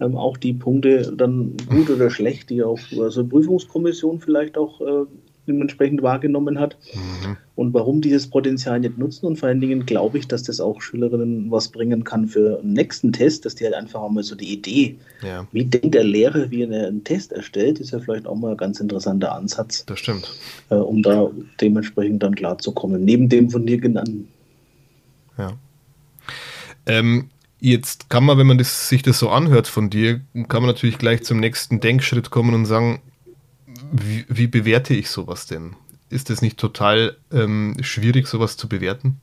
ähm, 0.00 0.16
auch 0.16 0.36
die 0.36 0.52
Punkte 0.52 1.12
dann 1.16 1.56
gut 1.70 1.90
oder 1.90 2.10
schlecht, 2.10 2.50
die 2.50 2.64
auch 2.64 2.78
so 2.78 3.04
also 3.04 3.24
Prüfungskommission 3.24 4.18
vielleicht 4.18 4.58
auch 4.58 4.80
äh, 4.80 5.06
dementsprechend 5.46 6.02
wahrgenommen 6.02 6.58
hat 6.58 6.76
mhm. 6.94 7.36
und 7.54 7.74
warum 7.74 8.00
dieses 8.00 8.28
Potenzial 8.28 8.80
nicht 8.80 8.98
nutzen. 8.98 9.26
Und 9.26 9.36
vor 9.38 9.48
allen 9.48 9.60
Dingen 9.60 9.86
glaube 9.86 10.18
ich, 10.18 10.28
dass 10.28 10.42
das 10.42 10.60
auch 10.60 10.80
Schülerinnen 10.80 11.50
was 11.50 11.68
bringen 11.68 12.04
kann 12.04 12.28
für 12.28 12.60
den 12.62 12.72
nächsten 12.72 13.12
Test, 13.12 13.44
dass 13.44 13.54
die 13.54 13.64
halt 13.64 13.74
einfach 13.74 14.00
auch 14.00 14.10
mal 14.10 14.22
so 14.22 14.34
die 14.34 14.52
Idee, 14.52 14.96
ja. 15.22 15.46
wie 15.52 15.64
denkt 15.64 15.94
der 15.94 16.04
Lehrer, 16.04 16.50
wie 16.50 16.62
er 16.62 16.88
einen 16.88 17.04
Test 17.04 17.32
erstellt, 17.32 17.78
ist 17.78 17.92
ja 17.92 17.98
vielleicht 18.00 18.26
auch 18.26 18.36
mal 18.36 18.52
ein 18.52 18.56
ganz 18.56 18.80
interessanter 18.80 19.34
Ansatz. 19.34 19.84
Das 19.86 19.98
stimmt. 19.98 20.32
Äh, 20.70 20.74
um 20.76 21.02
da 21.02 21.30
dementsprechend 21.60 22.22
dann 22.22 22.34
klarzukommen, 22.34 23.04
neben 23.04 23.28
dem 23.28 23.50
von 23.50 23.66
dir 23.66 23.78
genannten. 23.78 24.28
Ja. 25.38 25.52
Ähm, 26.86 27.30
Jetzt 27.58 28.10
kann 28.10 28.24
man, 28.24 28.36
wenn 28.36 28.46
man 28.46 28.58
das, 28.58 28.88
sich 28.88 29.02
das 29.02 29.18
so 29.18 29.30
anhört 29.30 29.66
von 29.66 29.88
dir, 29.88 30.20
kann 30.48 30.62
man 30.62 30.66
natürlich 30.66 30.98
gleich 30.98 31.24
zum 31.24 31.40
nächsten 31.40 31.80
Denkschritt 31.80 32.30
kommen 32.30 32.54
und 32.54 32.66
sagen, 32.66 33.00
wie, 33.92 34.24
wie 34.28 34.46
bewerte 34.46 34.94
ich 34.94 35.10
sowas 35.10 35.46
denn? 35.46 35.76
Ist 36.08 36.30
es 36.30 36.42
nicht 36.42 36.58
total 36.58 37.16
ähm, 37.32 37.76
schwierig, 37.80 38.26
sowas 38.26 38.56
zu 38.56 38.68
bewerten? 38.68 39.20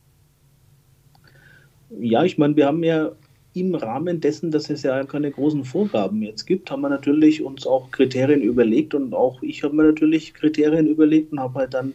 Ja, 2.00 2.24
ich 2.24 2.38
meine, 2.38 2.56
wir 2.56 2.66
haben 2.66 2.84
ja 2.84 3.12
im 3.54 3.76
Rahmen 3.76 4.20
dessen, 4.20 4.52
dass 4.52 4.70
es 4.70 4.84
ja 4.84 5.04
keine 5.04 5.32
großen 5.32 5.64
Vorgaben 5.64 6.22
jetzt 6.24 6.46
gibt, 6.46 6.72
haben 6.72 6.82
wir 6.82 6.90
natürlich 6.90 7.44
uns 7.44 7.68
auch 7.68 7.92
Kriterien 7.92 8.42
überlegt 8.42 8.96
und 8.96 9.14
auch 9.14 9.42
ich 9.44 9.64
habe 9.64 9.76
mir 9.76 9.84
natürlich 9.84 10.34
Kriterien 10.34 10.88
überlegt 10.88 11.32
und 11.32 11.40
habe 11.40 11.60
halt 11.60 11.74
dann 11.74 11.94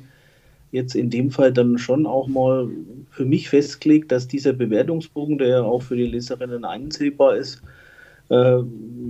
jetzt 0.70 0.94
in 0.94 1.10
dem 1.10 1.30
Fall 1.30 1.52
dann 1.52 1.78
schon 1.78 2.06
auch 2.06 2.28
mal 2.28 2.68
für 3.10 3.24
mich 3.24 3.48
festgelegt, 3.48 4.12
dass 4.12 4.28
dieser 4.28 4.52
Bewertungsbogen, 4.52 5.38
der 5.38 5.48
ja 5.48 5.62
auch 5.62 5.82
für 5.82 5.96
die 5.96 6.06
Leserinnen 6.06 6.64
einsehbar 6.64 7.36
ist, 7.36 7.62
äh, 8.30 8.58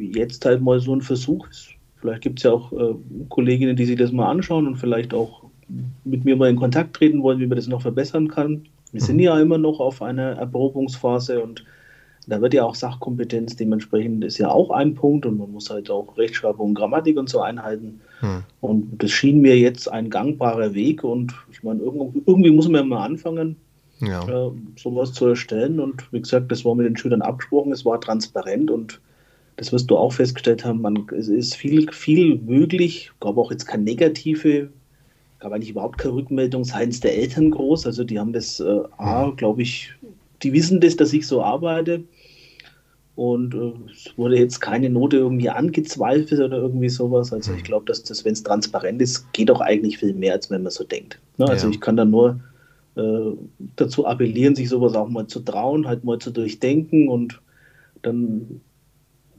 jetzt 0.01 0.45
halt 0.45 0.63
mal 0.63 0.81
so 0.81 0.95
ein 0.95 1.03
Versuch 1.03 1.49
ist. 1.51 1.69
Vielleicht 2.01 2.23
gibt 2.23 2.39
es 2.39 2.45
ja 2.45 2.53
auch 2.53 2.73
äh, 2.73 2.95
Kolleginnen, 3.29 3.77
die 3.77 3.85
sich 3.85 3.97
das 3.97 4.13
mal 4.13 4.31
anschauen 4.31 4.67
und 4.67 4.77
vielleicht 4.77 5.15
auch 5.15 5.45
mit 6.05 6.25
mir 6.25 6.37
mal 6.37 6.49
in 6.49 6.57
Kontakt 6.57 6.97
treten 6.97 7.23
wollen, 7.23 7.41
wie 7.41 7.47
man 7.47 7.57
das 7.57 7.67
noch 7.67 7.83
verbessern 7.83 8.29
kann. 8.29 8.65
Wir 8.93 9.01
sind 9.01 9.17
mhm. 9.17 9.23
ja 9.23 9.41
immer 9.41 9.59
noch 9.59 9.81
auf 9.81 10.01
einer 10.01 10.33
Erprobungsphase 10.33 11.43
und 11.43 11.65
da 12.27 12.43
wird 12.43 12.53
ja 12.53 12.65
auch 12.65 12.75
Sachkompetenz 12.75 13.57
dementsprechend 13.57 14.23
ist 14.23 14.37
ja 14.37 14.51
auch 14.51 14.71
ein 14.71 14.95
Punkt 14.95 15.25
und 15.25 15.39
man 15.39 15.51
muss 15.51 15.71
halt 15.71 15.91
auch 15.91 16.17
Rechtschreibung, 16.19 16.75
Grammatik 16.75 17.17
und 17.17 17.31
so 17.31 17.41
einhalten. 17.41 18.01
Hm. 18.21 18.43
Und 18.61 19.03
das 19.03 19.11
schien 19.11 19.41
mir 19.41 19.59
jetzt 19.59 19.91
ein 19.91 20.11
gangbarer 20.11 20.75
Weg 20.75 21.05
und 21.05 21.33
ich 21.51 21.63
meine, 21.63 21.81
irgendwie, 21.81 22.23
irgendwie 22.27 22.51
muss 22.51 22.69
man 22.69 22.83
ja 22.83 22.87
mal 22.87 23.05
anfangen, 23.05 23.57
ja. 24.01 24.23
äh, 24.29 24.51
sowas 24.77 25.15
zu 25.15 25.27
erstellen. 25.27 25.81
Und 25.81 26.13
wie 26.13 26.21
gesagt, 26.21 26.53
das 26.53 26.65
war 26.67 26.75
mit 26.75 26.87
den 26.87 26.97
Schülern 26.97 27.23
abgesprochen, 27.23 27.73
es 27.73 27.87
war 27.87 27.99
transparent 27.99 28.71
und 28.71 29.01
das 29.59 29.73
wirst 29.73 29.91
du 29.91 29.97
auch 29.97 30.13
festgestellt 30.13 30.65
haben, 30.65 30.81
man, 30.81 31.07
es 31.17 31.27
ist 31.27 31.57
viel, 31.57 31.91
viel 31.93 32.39
möglich, 32.39 33.11
gab 33.19 33.37
auch 33.37 33.51
jetzt 33.51 33.67
keine 33.67 33.83
negative, 33.83 34.71
gab 35.41 35.53
eigentlich 35.53 35.71
überhaupt 35.71 35.99
keine 35.99 36.15
Rückmeldung 36.15 36.65
seitens 36.65 37.01
der 37.01 37.17
Eltern 37.17 37.51
groß. 37.51 37.85
Also 37.85 38.05
die 38.05 38.21
haben 38.21 38.33
das, 38.33 38.61
äh, 38.61 38.81
A, 38.99 39.31
glaube 39.37 39.63
ich, 39.63 39.93
die 40.45 40.53
wissen 40.53 40.81
das, 40.81 40.97
dass 40.97 41.13
ich 41.13 41.27
so 41.27 41.43
arbeite. 41.43 42.05
Und 43.17 43.53
äh, 43.53 43.73
es 43.91 44.17
wurde 44.17 44.39
jetzt 44.39 44.61
keine 44.61 44.91
Note 44.91 45.17
irgendwie 45.17 45.51
angezweifelt 45.51 46.41
oder 46.41 46.59
irgendwie 46.59 46.89
sowas. 46.89 47.33
Also 47.33 47.51
ich 47.51 47.59
hm. 47.59 47.65
glaube, 47.65 47.87
dass 47.87 48.05
das, 48.05 48.25
wenn 48.25 48.35
es 48.35 48.45
transparent 48.45 49.03
ist, 49.03 49.33
geht 49.33 49.51
auch 49.51 49.61
eigentlich 49.61 49.99
viel 49.99 50.15
mehr, 50.15 50.35
als 50.35 50.53
wenn 50.53 50.63
man 50.63 50.71
so 50.71 50.85
denkt. 50.85 51.19
Ne? 51.37 51.47
Also 51.47 51.67
ja. 51.67 51.73
ich 51.73 51.81
kann 51.81 51.97
da 51.97 52.05
nur 52.05 52.39
äh, 52.95 53.33
dazu 53.75 54.07
appellieren, 54.07 54.55
sich 54.55 54.69
sowas 54.69 54.95
auch 54.95 55.09
mal 55.09 55.27
zu 55.27 55.41
trauen, 55.41 55.89
halt 55.89 56.05
mal 56.05 56.21
zu 56.21 56.31
durchdenken 56.31 57.09
und 57.09 57.41
dann 58.03 58.61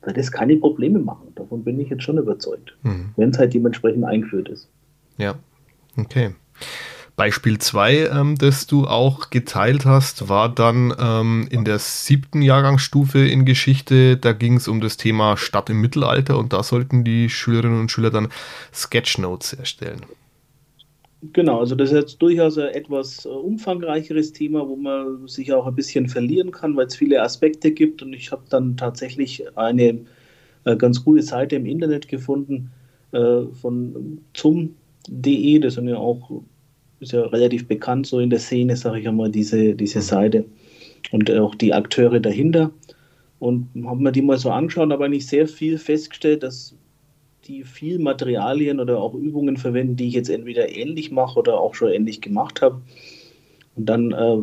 wird 0.01 0.17
es 0.17 0.31
keine 0.31 0.57
Probleme 0.57 0.99
machen. 0.99 1.27
Davon 1.35 1.63
bin 1.63 1.79
ich 1.79 1.89
jetzt 1.89 2.03
schon 2.03 2.17
überzeugt, 2.17 2.75
mhm. 2.83 3.09
wenn 3.15 3.29
es 3.29 3.37
halt 3.37 3.53
dementsprechend 3.53 4.05
eingeführt 4.05 4.49
ist. 4.49 4.69
Ja, 5.17 5.35
okay. 5.97 6.31
Beispiel 7.19 7.57
2, 7.57 8.07
ähm, 8.13 8.37
das 8.37 8.65
du 8.65 8.87
auch 8.87 9.29
geteilt 9.29 9.85
hast, 9.85 10.29
war 10.29 10.47
dann 10.47 10.93
ähm, 10.97 11.49
in 11.51 11.65
der 11.65 11.77
siebten 11.77 12.41
Jahrgangsstufe 12.41 13.19
in 13.19 13.43
Geschichte. 13.43 14.15
Da 14.15 14.31
ging 14.31 14.55
es 14.55 14.69
um 14.69 14.79
das 14.79 14.95
Thema 14.95 15.35
Stadt 15.35 15.69
im 15.69 15.81
Mittelalter 15.81 16.37
und 16.37 16.53
da 16.53 16.63
sollten 16.63 17.03
die 17.03 17.29
Schülerinnen 17.29 17.77
und 17.77 17.91
Schüler 17.91 18.09
dann 18.09 18.29
Sketchnotes 18.73 19.51
erstellen. 19.51 19.99
Genau, 21.21 21.59
also 21.59 21.75
das 21.75 21.89
ist 21.89 21.95
jetzt 21.95 22.21
durchaus 22.21 22.57
ein 22.57 22.69
etwas 22.69 23.25
äh, 23.25 23.29
umfangreicheres 23.29 24.31
Thema, 24.31 24.67
wo 24.67 24.77
man 24.77 25.27
sich 25.27 25.51
auch 25.51 25.67
ein 25.67 25.75
bisschen 25.75 26.07
verlieren 26.07 26.51
kann, 26.51 26.77
weil 26.77 26.87
es 26.87 26.95
viele 26.95 27.21
Aspekte 27.21 27.71
gibt. 27.71 28.01
Und 28.01 28.13
ich 28.13 28.31
habe 28.31 28.43
dann 28.49 28.77
tatsächlich 28.77 29.43
eine 29.57 30.05
äh, 30.63 30.77
ganz 30.77 31.03
gute 31.03 31.21
Seite 31.21 31.57
im 31.57 31.65
Internet 31.65 32.07
gefunden 32.07 32.71
äh, 33.11 33.41
von 33.61 34.21
zum.de. 34.33 35.59
Das 35.59 35.73
sind 35.73 35.89
ja 35.89 35.97
auch 35.97 36.41
ist 37.01 37.13
ja 37.13 37.21
relativ 37.21 37.67
bekannt 37.67 38.07
so 38.07 38.19
in 38.19 38.29
der 38.29 38.39
Szene, 38.39 38.75
sage 38.75 38.99
ich 38.99 39.07
einmal, 39.07 39.31
diese, 39.31 39.73
diese 39.73 40.01
Seite 40.01 40.45
und 41.11 41.31
auch 41.31 41.55
die 41.55 41.73
Akteure 41.73 42.19
dahinter. 42.19 42.71
Und 43.39 43.69
haben 43.85 44.03
mir 44.03 44.11
die 44.11 44.21
mal 44.21 44.37
so 44.37 44.51
angeschaut, 44.51 44.91
aber 44.91 45.07
nicht 45.07 45.27
sehr 45.27 45.47
viel 45.47 45.77
festgestellt, 45.77 46.43
dass 46.43 46.75
die 47.49 47.63
viel 47.63 47.99
Materialien 47.99 48.79
oder 48.79 48.99
auch 48.99 49.13
Übungen 49.13 49.57
verwenden, 49.57 49.95
die 49.95 50.07
ich 50.07 50.13
jetzt 50.13 50.29
entweder 50.29 50.69
ähnlich 50.69 51.11
mache 51.11 51.39
oder 51.39 51.59
auch 51.59 51.73
schon 51.75 51.91
ähnlich 51.91 52.21
gemacht 52.21 52.61
habe. 52.61 52.81
Und 53.75 53.85
dann 53.87 54.11
äh, 54.11 54.37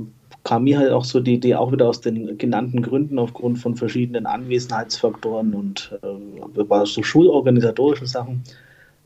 kam 0.44 0.64
mir 0.64 0.78
halt 0.78 0.90
auch 0.90 1.04
so 1.04 1.20
die 1.20 1.34
Idee, 1.34 1.54
auch 1.54 1.72
wieder 1.72 1.88
aus 1.88 2.00
den 2.00 2.36
genannten 2.36 2.82
Gründen, 2.82 3.18
aufgrund 3.18 3.58
von 3.58 3.76
verschiedenen 3.76 4.26
Anwesenheitsfaktoren 4.26 5.54
und 5.54 5.98
äh, 6.02 6.84
so 6.84 7.02
schulorganisatorischen 7.02 8.06
Sachen, 8.06 8.42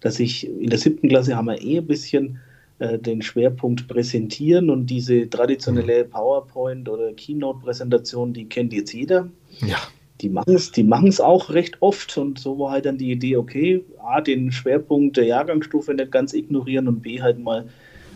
dass 0.01 0.19
ich 0.19 0.49
in 0.49 0.71
der 0.71 0.79
siebten 0.79 1.09
Klasse 1.09 1.37
haben 1.37 1.47
wir 1.47 1.63
eh 1.63 1.79
ein 1.79 1.87
bisschen 1.87 2.41
äh, 2.79 2.99
den 2.99 3.21
Schwerpunkt 3.21 3.87
präsentieren 3.87 4.71
und 4.71 4.87
diese 4.87 5.29
traditionelle 5.29 6.05
mhm. 6.05 6.11
PowerPoint- 6.11 6.89
oder 6.89 7.13
Keynote-Präsentation, 7.13 8.33
die 8.33 8.47
kennt 8.47 8.73
jetzt 8.73 8.93
jeder. 8.93 9.29
Ja. 9.61 9.79
Die 10.21 10.29
machen 10.29 10.55
es 10.55 10.71
die 10.71 10.87
auch 10.93 11.51
recht 11.51 11.79
oft 11.81 12.17
und 12.19 12.39
so 12.39 12.59
war 12.59 12.73
halt 12.73 12.87
dann 12.87 12.99
die 12.99 13.11
Idee, 13.11 13.37
okay, 13.37 13.85
A, 14.03 14.21
den 14.21 14.53
Schwerpunkt 14.53 15.17
der 15.17 15.25
Jahrgangsstufe 15.25 15.95
nicht 15.95 16.13
ganz 16.13 16.35
ignorieren 16.35 16.89
und 16.89 17.01
B, 17.01 17.23
halt 17.23 17.39
mal 17.39 17.67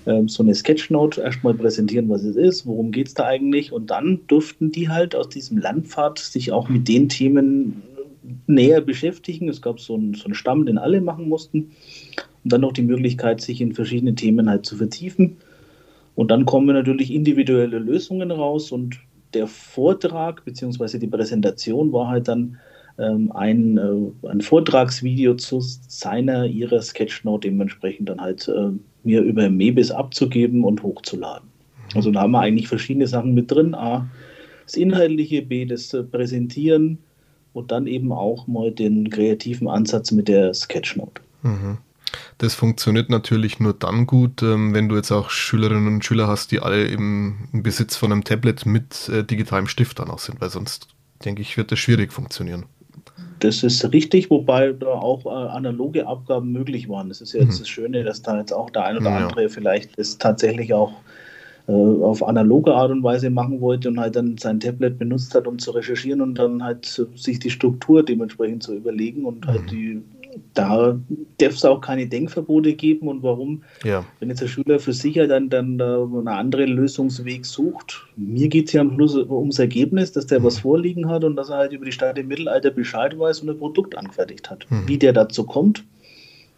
ähm, 0.07 0.29
so 0.29 0.43
eine 0.43 0.55
Sketchnote 0.55 1.23
erstmal 1.23 1.55
präsentieren, 1.55 2.09
was 2.09 2.23
es 2.25 2.37
ist, 2.37 2.67
worum 2.67 2.93
geht 2.93 3.09
es 3.09 3.15
da 3.15 3.25
eigentlich 3.25 3.73
und 3.73 3.91
dann 3.91 4.21
durften 4.27 4.71
die 4.71 4.91
halt 4.91 5.15
aus 5.17 5.29
diesem 5.31 5.59
Landpfad 5.59 6.19
sich 6.19 6.53
auch 6.53 6.69
mit 6.69 6.89
den 6.89 7.09
Themen 7.09 7.83
näher 8.47 8.81
beschäftigen. 8.81 9.49
Es 9.49 9.63
gab 9.63 9.81
so 9.81 9.95
einen, 9.95 10.15
so 10.15 10.27
einen 10.27 10.35
Stamm, 10.35 10.67
den 10.67 10.79
alle 10.79 11.01
machen 11.01 11.29
mussten 11.29 11.73
und 12.43 12.53
dann 12.53 12.61
noch 12.61 12.73
die 12.73 12.83
Möglichkeit, 12.83 13.41
sich 13.41 13.61
in 13.61 13.75
verschiedene 13.75 14.15
Themen 14.15 14.49
halt 14.49 14.67
zu 14.67 14.77
vertiefen. 14.77 15.37
Und 16.15 16.31
dann 16.31 16.45
kommen 16.45 16.75
natürlich 16.75 17.13
individuelle 17.13 17.79
Lösungen 17.79 18.31
raus 18.31 18.71
und 18.71 19.01
der 19.35 19.47
Vortrag 19.47 20.45
bzw. 20.45 20.99
die 20.99 21.07
Präsentation 21.07 21.93
war 21.93 22.09
halt 22.09 22.29
dann 22.29 22.59
ähm, 22.99 23.33
ein, 23.33 23.79
äh, 23.79 24.29
ein 24.29 24.41
Vortragsvideo 24.41 25.35
zu 25.35 25.61
seiner, 25.61 26.47
ihrer 26.47 26.81
Sketchnote 26.81 27.49
dementsprechend 27.49 28.09
dann 28.09 28.21
halt 28.21 28.49
äh, 28.49 28.71
mir 29.03 29.23
über 29.23 29.51
Mebis 29.51 29.91
abzugeben 29.91 30.65
und 30.65 30.83
hochzuladen. 30.83 31.49
Mhm. 31.49 31.97
Also 31.97 32.11
da 32.11 32.23
haben 32.23 32.33
wir 32.33 32.41
eigentlich 32.41 32.69
verschiedene 32.69 33.07
Sachen 33.07 33.35
mit 33.35 33.51
drin. 33.51 33.75
A, 33.75 34.09
das 34.65 34.77
Inhaltliche, 34.77 35.43
B, 35.43 35.67
das 35.67 35.93
äh, 35.93 36.03
Präsentieren 36.03 36.99
und 37.53 37.71
dann 37.71 37.87
eben 37.87 38.13
auch 38.13 38.47
mal 38.47 38.71
den 38.71 39.11
kreativen 39.11 39.69
Ansatz 39.69 40.11
mit 40.11 40.29
der 40.29 40.55
Sketchnote. 40.55 41.21
Mhm. 41.43 41.79
Das 42.39 42.55
funktioniert 42.55 43.11
natürlich 43.11 43.61
nur 43.61 43.75
dann 43.75 44.07
gut, 44.07 44.43
ähm, 44.43 44.75
wenn 44.75 44.89
du 44.89 44.97
jetzt 44.97 45.13
auch 45.13 45.31
Schülerinnen 45.31 45.87
und 45.87 46.05
Schüler 46.05 46.27
hast, 46.27 46.51
die 46.51 46.61
alle 46.61 46.85
im, 46.85 47.49
Besitz 47.53 47.97
von 47.97 48.11
einem 48.11 48.25
Tablet 48.25 48.67
mit 48.67 49.09
äh, 49.09 49.23
digitalem 49.23 49.69
Stift 49.69 49.99
dann 49.99 50.11
auch 50.11 50.19
sind, 50.19 50.41
weil 50.41 50.51
sonst, 50.51 50.89
denke 51.25 51.43
ich, 51.43 51.57
wird 51.57 51.71
das 51.71 51.79
schwierig 51.79 52.13
funktionieren. 52.13 52.65
Das 53.39 53.63
ist 53.63 53.93
richtig, 53.93 54.31
wobei 54.31 54.73
da 54.73 54.87
auch 54.87 55.27
äh, 55.27 55.29
analoge 55.29 56.07
Abgaben 56.07 56.51
möglich 56.51 56.89
waren. 56.89 57.09
Das 57.09 57.21
ist 57.21 57.35
ja 57.35 57.41
jetzt 57.41 57.57
mhm. 57.57 57.59
das 57.61 57.69
Schöne, 57.69 58.05
dass 58.05 58.23
da 58.23 58.39
jetzt 58.39 58.53
auch 58.53 58.71
der 58.71 58.85
ein 58.85 58.97
oder 58.97 59.11
ja. 59.11 59.27
andere 59.27 59.49
vielleicht 59.49 59.97
es 59.99 60.19
tatsächlich 60.19 60.73
auch 60.75 60.93
äh, 61.67 61.73
auf 61.73 62.23
analoge 62.23 62.75
Art 62.75 62.91
und 62.91 63.03
Weise 63.03 63.31
machen 63.31 63.61
wollte 63.61 63.89
und 63.89 64.01
halt 64.01 64.17
dann 64.17 64.37
sein 64.39 64.61
Tablet 64.61 64.99
benutzt 64.99 65.35
hat, 65.35 65.47
um 65.47 65.59
zu 65.59 65.71
recherchieren 65.71 66.21
und 66.21 66.35
dann 66.35 66.63
halt 66.63 67.07
sich 67.15 67.39
die 67.39 67.51
Struktur 67.51 68.05
dementsprechend 68.05 68.63
zu 68.63 68.75
überlegen 68.75 69.25
und 69.25 69.47
halt 69.47 69.63
mhm. 69.63 69.67
die 69.69 70.03
da 70.55 70.99
darf 71.39 71.53
es 71.55 71.65
auch 71.65 71.81
keine 71.81 72.07
Denkverbote 72.07 72.75
geben 72.75 73.09
und 73.09 73.23
warum, 73.23 73.63
ja. 73.85 74.05
wenn 74.21 74.29
jetzt 74.29 74.41
der 74.41 74.49
Schüler 74.49 74.79
für 74.79 74.93
sich 74.93 75.19
halt 75.19 75.31
dann, 75.31 75.49
dann 75.49 75.81
einen 75.81 76.29
anderen 76.29 76.71
Lösungsweg 76.71 77.45
sucht. 77.45 78.07
Mir 78.17 78.49
geht 78.49 78.69
es 78.69 78.73
ja 78.73 78.81
am 78.81 78.95
Schluss 78.95 79.17
ums 79.17 79.59
Ergebnis, 79.59 80.13
dass 80.13 80.27
der 80.27 80.41
mhm. 80.41 80.45
was 80.45 80.59
vorliegen 80.59 81.09
hat 81.09 81.25
und 81.25 81.37
dass 81.37 81.51
er 81.51 81.57
halt 81.57 81.73
über 81.73 81.85
die 81.85 81.93
Stadt 81.93 82.19
im 82.19 82.29
Mittelalter 82.29 82.71
Bescheid 82.71 83.19
weiß 83.19 83.41
und 83.41 83.51
ein 83.51 83.59
Produkt 83.59 83.97
angefertigt 83.97 84.51
hat. 84.51 84.67
Mhm. 84.71 84.89
Wie 84.89 84.99
der 84.99 85.13
dazu 85.13 85.45
kommt, 85.45 85.85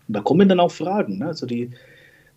und 0.09 0.15
da 0.15 0.21
kommen 0.21 0.49
dann 0.49 0.61
auch 0.61 0.71
Fragen. 0.71 1.19
Ne? 1.19 1.27
Also 1.27 1.47
die, 1.47 1.71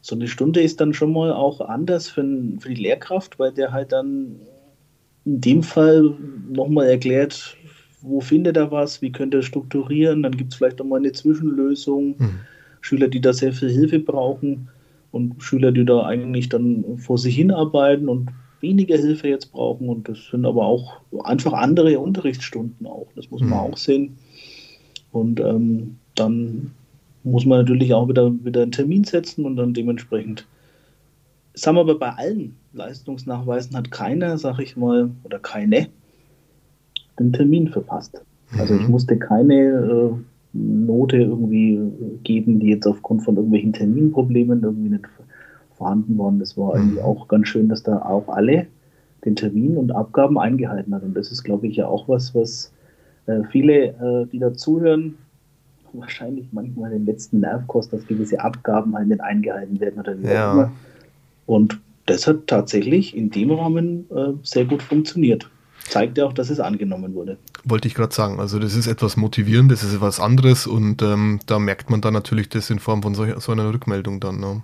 so 0.01 0.15
eine 0.15 0.27
Stunde 0.27 0.61
ist 0.61 0.81
dann 0.81 0.93
schon 0.93 1.13
mal 1.13 1.31
auch 1.31 1.61
anders 1.61 2.09
für, 2.09 2.23
für 2.59 2.69
die 2.69 2.81
Lehrkraft, 2.81 3.39
weil 3.39 3.51
der 3.51 3.71
halt 3.71 3.91
dann 3.91 4.39
in 5.25 5.41
dem 5.41 5.63
Fall 5.63 6.15
nochmal 6.49 6.87
erklärt, 6.87 7.57
wo 8.01 8.21
findet 8.21 8.57
er 8.57 8.71
was, 8.71 9.01
wie 9.01 9.11
könnte 9.11 9.37
er 9.37 9.43
strukturieren, 9.43 10.23
dann 10.23 10.37
gibt 10.37 10.51
es 10.51 10.57
vielleicht 10.57 10.79
nochmal 10.79 10.99
eine 10.99 11.11
Zwischenlösung. 11.11 12.15
Mhm. 12.17 12.39
Schüler, 12.81 13.07
die 13.07 13.21
da 13.21 13.33
sehr 13.33 13.53
viel 13.53 13.69
Hilfe 13.69 13.99
brauchen 13.99 14.69
und 15.11 15.41
Schüler, 15.43 15.71
die 15.71 15.85
da 15.85 16.05
eigentlich 16.05 16.49
dann 16.49 16.97
vor 16.97 17.17
sich 17.17 17.35
hinarbeiten 17.35 18.09
und 18.09 18.29
weniger 18.61 18.97
Hilfe 18.97 19.27
jetzt 19.27 19.51
brauchen. 19.51 19.89
Und 19.89 20.09
das 20.09 20.29
sind 20.31 20.45
aber 20.45 20.65
auch 20.65 21.01
einfach 21.23 21.53
andere 21.53 21.99
Unterrichtsstunden 21.99 22.85
auch. 22.87 23.07
Das 23.15 23.29
muss 23.31 23.41
man 23.41 23.49
mhm. 23.49 23.55
auch 23.55 23.77
sehen. 23.77 24.17
Und 25.11 25.39
ähm, 25.39 25.97
dann 26.15 26.71
muss 27.23 27.45
man 27.45 27.59
natürlich 27.59 27.93
auch 27.93 28.07
wieder, 28.07 28.31
wieder 28.43 28.61
einen 28.61 28.71
Termin 28.71 29.03
setzen 29.03 29.45
und 29.45 29.55
dann 29.55 29.73
dementsprechend. 29.73 30.45
Das 31.53 31.65
haben 31.67 31.75
wir 31.75 31.81
aber 31.81 31.97
bei 31.97 32.11
allen 32.11 32.55
Leistungsnachweisen 32.73 33.75
hat 33.75 33.91
keiner, 33.91 34.37
sag 34.37 34.59
ich 34.59 34.77
mal, 34.77 35.11
oder 35.23 35.39
keine, 35.39 35.87
den 37.19 37.33
Termin 37.33 37.67
verpasst. 37.67 38.21
Also 38.57 38.75
ich 38.75 38.83
mhm. 38.83 38.91
musste 38.91 39.17
keine 39.17 39.55
äh, 39.55 40.11
Note 40.53 41.17
irgendwie 41.17 41.79
geben, 42.23 42.59
die 42.59 42.69
jetzt 42.69 42.87
aufgrund 42.87 43.23
von 43.23 43.35
irgendwelchen 43.35 43.73
Terminproblemen 43.73 44.63
irgendwie 44.63 44.89
nicht 44.89 45.05
vorhanden 45.77 46.17
waren. 46.17 46.39
Das 46.39 46.57
war 46.57 46.75
eigentlich 46.75 46.99
mhm. 46.99 47.05
auch 47.05 47.27
ganz 47.27 47.47
schön, 47.47 47.69
dass 47.69 47.83
da 47.83 48.01
auch 48.01 48.27
alle 48.27 48.67
den 49.25 49.35
Termin 49.35 49.77
und 49.77 49.91
Abgaben 49.91 50.39
eingehalten 50.39 50.93
hat. 50.95 51.03
Und 51.03 51.15
das 51.15 51.31
ist, 51.31 51.43
glaube 51.43 51.67
ich, 51.67 51.75
ja 51.75 51.87
auch 51.87 52.07
was, 52.07 52.33
was 52.33 52.71
äh, 53.27 53.41
viele, 53.51 53.87
äh, 53.87 54.25
die 54.31 54.39
da 54.39 54.53
zuhören, 54.53 55.15
wahrscheinlich 55.93 56.47
manchmal 56.51 56.91
den 56.91 57.05
letzten 57.05 57.39
Nerv 57.39 57.67
kostet, 57.67 58.01
dass 58.01 58.07
gewisse 58.07 58.39
Abgaben 58.39 58.95
halt 58.95 59.07
nicht 59.07 59.21
eingehalten 59.21 59.79
werden 59.79 59.99
oder 59.99 60.19
wie 60.19 60.27
ja. 60.27 60.49
auch 60.49 60.53
immer. 60.53 60.71
Und 61.45 61.79
das 62.05 62.27
hat 62.27 62.47
tatsächlich 62.47 63.15
in 63.15 63.29
dem 63.29 63.51
Rahmen 63.51 64.05
äh, 64.09 64.33
sehr 64.43 64.65
gut 64.65 64.81
funktioniert. 64.81 65.49
Zeigt 65.89 66.17
ja 66.17 66.25
auch, 66.25 66.33
dass 66.33 66.49
es 66.49 66.59
angenommen 66.59 67.13
wurde. 67.13 67.37
Wollte 67.63 67.87
ich 67.87 67.95
gerade 67.95 68.13
sagen. 68.13 68.39
Also 68.39 68.59
das 68.59 68.75
ist 68.75 68.87
etwas 68.87 69.17
motivierendes, 69.17 69.81
das 69.81 69.89
ist 69.89 69.95
etwas 69.95 70.19
anderes 70.19 70.67
und 70.67 71.01
ähm, 71.01 71.39
da 71.45 71.59
merkt 71.59 71.89
man 71.89 72.01
dann 72.01 72.13
natürlich 72.13 72.49
das 72.49 72.69
in 72.69 72.79
Form 72.79 73.01
von 73.01 73.15
so, 73.15 73.25
so 73.39 73.51
einer 73.51 73.73
Rückmeldung 73.73 74.19
dann. 74.19 74.39
Ne? 74.39 74.63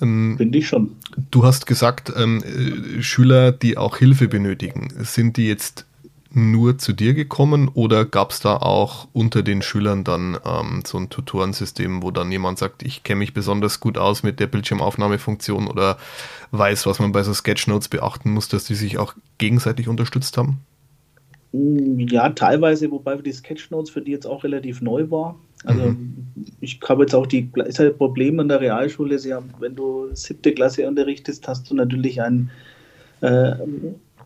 Ähm, 0.00 0.34
Finde 0.36 0.58
ich 0.58 0.68
schon. 0.68 0.96
Du 1.30 1.44
hast 1.44 1.66
gesagt, 1.66 2.12
ähm, 2.16 2.42
äh, 2.42 3.02
Schüler, 3.02 3.52
die 3.52 3.76
auch 3.76 3.96
Hilfe 3.98 4.28
benötigen, 4.28 4.92
sind 5.00 5.36
die 5.36 5.46
jetzt 5.46 5.86
nur 6.36 6.78
zu 6.78 6.92
dir 6.92 7.14
gekommen 7.14 7.70
oder 7.72 8.04
gab 8.04 8.30
es 8.30 8.40
da 8.40 8.56
auch 8.56 9.08
unter 9.12 9.42
den 9.42 9.62
Schülern 9.62 10.04
dann 10.04 10.38
ähm, 10.44 10.82
so 10.86 10.98
ein 10.98 11.08
Tutorensystem, 11.10 12.02
wo 12.02 12.10
dann 12.10 12.30
jemand 12.32 12.58
sagt, 12.58 12.82
ich 12.82 13.02
kenne 13.02 13.20
mich 13.20 13.34
besonders 13.34 13.80
gut 13.80 13.98
aus 13.98 14.22
mit 14.22 14.40
der 14.40 14.46
Bildschirmaufnahmefunktion 14.46 15.68
oder 15.68 15.98
weiß, 16.50 16.86
was 16.86 16.98
man 16.98 17.12
bei 17.12 17.22
so 17.22 17.32
Sketchnotes 17.32 17.88
beachten 17.88 18.32
muss, 18.32 18.48
dass 18.48 18.64
die 18.64 18.74
sich 18.74 18.98
auch 18.98 19.14
gegenseitig 19.38 19.88
unterstützt 19.88 20.36
haben? 20.36 20.60
Ja, 21.52 22.30
teilweise, 22.30 22.90
wobei 22.90 23.16
die 23.16 23.32
Sketchnotes 23.32 23.90
für 23.90 24.00
die 24.00 24.10
jetzt 24.10 24.26
auch 24.26 24.42
relativ 24.42 24.80
neu 24.80 25.10
war. 25.10 25.36
Also 25.64 25.90
mhm. 25.90 26.26
ich 26.60 26.80
habe 26.88 27.04
jetzt 27.04 27.14
auch 27.14 27.26
die 27.26 27.50
ist 27.66 27.78
halt 27.78 27.96
Problem 27.96 28.40
an 28.40 28.48
der 28.48 28.60
Realschule, 28.60 29.18
sie 29.18 29.32
haben, 29.32 29.50
wenn 29.60 29.76
du 29.76 30.08
siebte 30.14 30.52
Klasse 30.52 30.86
unterrichtest, 30.86 31.46
hast 31.48 31.70
du 31.70 31.74
natürlich 31.74 32.20
ein 32.20 32.50
äh, 33.20 33.52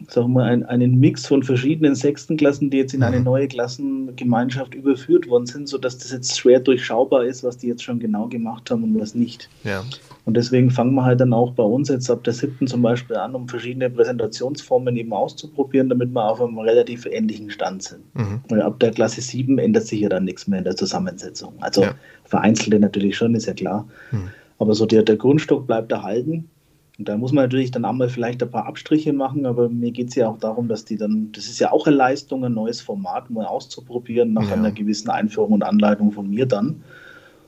sagen 0.07 0.33
wir, 0.33 0.45
ein, 0.45 0.65
einen 0.65 0.99
Mix 1.01 1.27
von 1.27 1.43
verschiedenen 1.43 1.95
Sechstenklassen, 1.95 2.71
die 2.71 2.79
jetzt 2.79 2.95
in 2.95 3.03
eine 3.03 3.19
mhm. 3.19 3.25
neue 3.25 3.49
Klassengemeinschaft 3.49 4.75
überführt 4.75 5.29
worden 5.29 5.47
sind, 5.47 5.69
sodass 5.69 5.99
das 5.99 6.13
jetzt 6.13 6.39
schwer 6.39 6.61
durchschaubar 6.61 7.25
ist, 7.25 7.43
was 7.43 7.59
die 7.59 7.67
jetzt 7.69 7.83
schon 7.83 7.99
genau 7.99 8.29
gemacht 8.29 8.71
haben 8.71 8.85
und 8.85 9.01
was 9.01 9.15
nicht. 9.15 9.49
Ja. 9.65 9.85
Und 10.25 10.37
deswegen 10.37 10.71
fangen 10.71 10.95
wir 10.95 11.05
halt 11.05 11.21
dann 11.21 11.33
auch 11.33 11.53
bei 11.53 11.63
uns 11.63 11.89
jetzt 11.89 12.11
ab 12.11 12.23
der 12.25 12.35
siebten 12.35 12.67
zum 12.67 12.83
Beispiel 12.83 13.17
an, 13.17 13.35
um 13.35 13.49
verschiedene 13.49 13.89
Präsentationsformen 13.89 14.95
eben 14.97 15.13
auszuprobieren, 15.13 15.89
damit 15.89 16.11
wir 16.11 16.23
auf 16.23 16.41
einem 16.41 16.59
relativ 16.59 17.07
ähnlichen 17.07 17.51
Stand 17.51 17.83
sind. 17.83 18.15
Mhm. 18.15 18.41
Und 18.51 18.61
ab 18.61 18.79
der 18.79 18.91
Klasse 18.91 19.23
sieben 19.23 19.59
ändert 19.59 19.87
sich 19.87 20.01
ja 20.01 20.11
dann 20.11 20.25
nichts 20.25 20.47
mehr 20.47 20.59
in 20.59 20.65
der 20.65 20.77
Zusammensetzung. 20.77 21.55
Also 21.61 21.83
ja. 21.83 21.95
vereinzelte 22.25 22.79
natürlich 22.79 23.17
schon, 23.17 23.35
ist 23.35 23.47
ja 23.47 23.55
klar. 23.55 23.89
Mhm. 24.11 24.29
Aber 24.59 24.75
so 24.75 24.87
der, 24.87 25.03
der 25.03 25.17
Grundstock 25.17 25.67
bleibt 25.67 25.93
erhalten. 25.93 26.51
Und 26.99 27.09
da 27.09 27.17
muss 27.17 27.33
man 27.33 27.45
natürlich 27.45 27.71
dann 27.71 27.85
einmal 27.85 28.09
vielleicht 28.09 28.43
ein 28.43 28.51
paar 28.51 28.67
Abstriche 28.67 29.13
machen, 29.13 29.47
aber 29.47 29.69
mir 29.69 29.93
geht 29.93 30.09
es 30.09 30.17
ja 30.17 30.29
auch 30.29 30.39
darum, 30.39 30.67
dass 30.67 30.85
die 30.85 30.97
dann, 30.97 31.31
das 31.31 31.47
ist 31.47 31.61
ja 31.61 31.71
auch 31.71 31.87
eine 31.87 31.95
Leistung, 31.95 32.45
ein 32.45 32.55
neues 32.55 32.81
Format 32.81 33.31
mal 33.31 33.47
auszuprobieren, 33.47 34.33
nach 34.33 34.49
ja. 34.49 34.55
einer 34.55 34.73
gewissen 34.73 35.09
Einführung 35.09 35.53
und 35.53 35.63
Anleitung 35.63 36.11
von 36.11 36.29
mir 36.29 36.45
dann. 36.45 36.83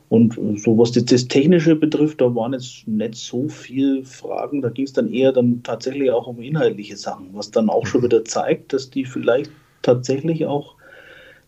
Und 0.07 0.37
so 0.57 0.77
was 0.77 0.91
das, 0.93 1.05
das 1.05 1.27
Technische 1.27 1.75
betrifft, 1.75 2.21
da 2.21 2.33
waren 2.33 2.53
jetzt 2.53 2.87
nicht 2.87 3.15
so 3.15 3.47
viele 3.47 4.03
Fragen. 4.03 4.61
Da 4.61 4.69
ging 4.69 4.85
es 4.85 4.93
dann 4.93 5.11
eher 5.11 5.31
dann 5.31 5.63
tatsächlich 5.63 6.11
auch 6.11 6.27
um 6.27 6.41
inhaltliche 6.41 6.97
Sachen, 6.97 7.29
was 7.33 7.51
dann 7.51 7.69
auch 7.69 7.85
schon 7.85 8.01
mhm. 8.01 8.05
wieder 8.05 8.25
zeigt, 8.25 8.73
dass 8.73 8.89
die 8.89 9.05
vielleicht 9.05 9.51
tatsächlich 9.81 10.45
auch 10.45 10.75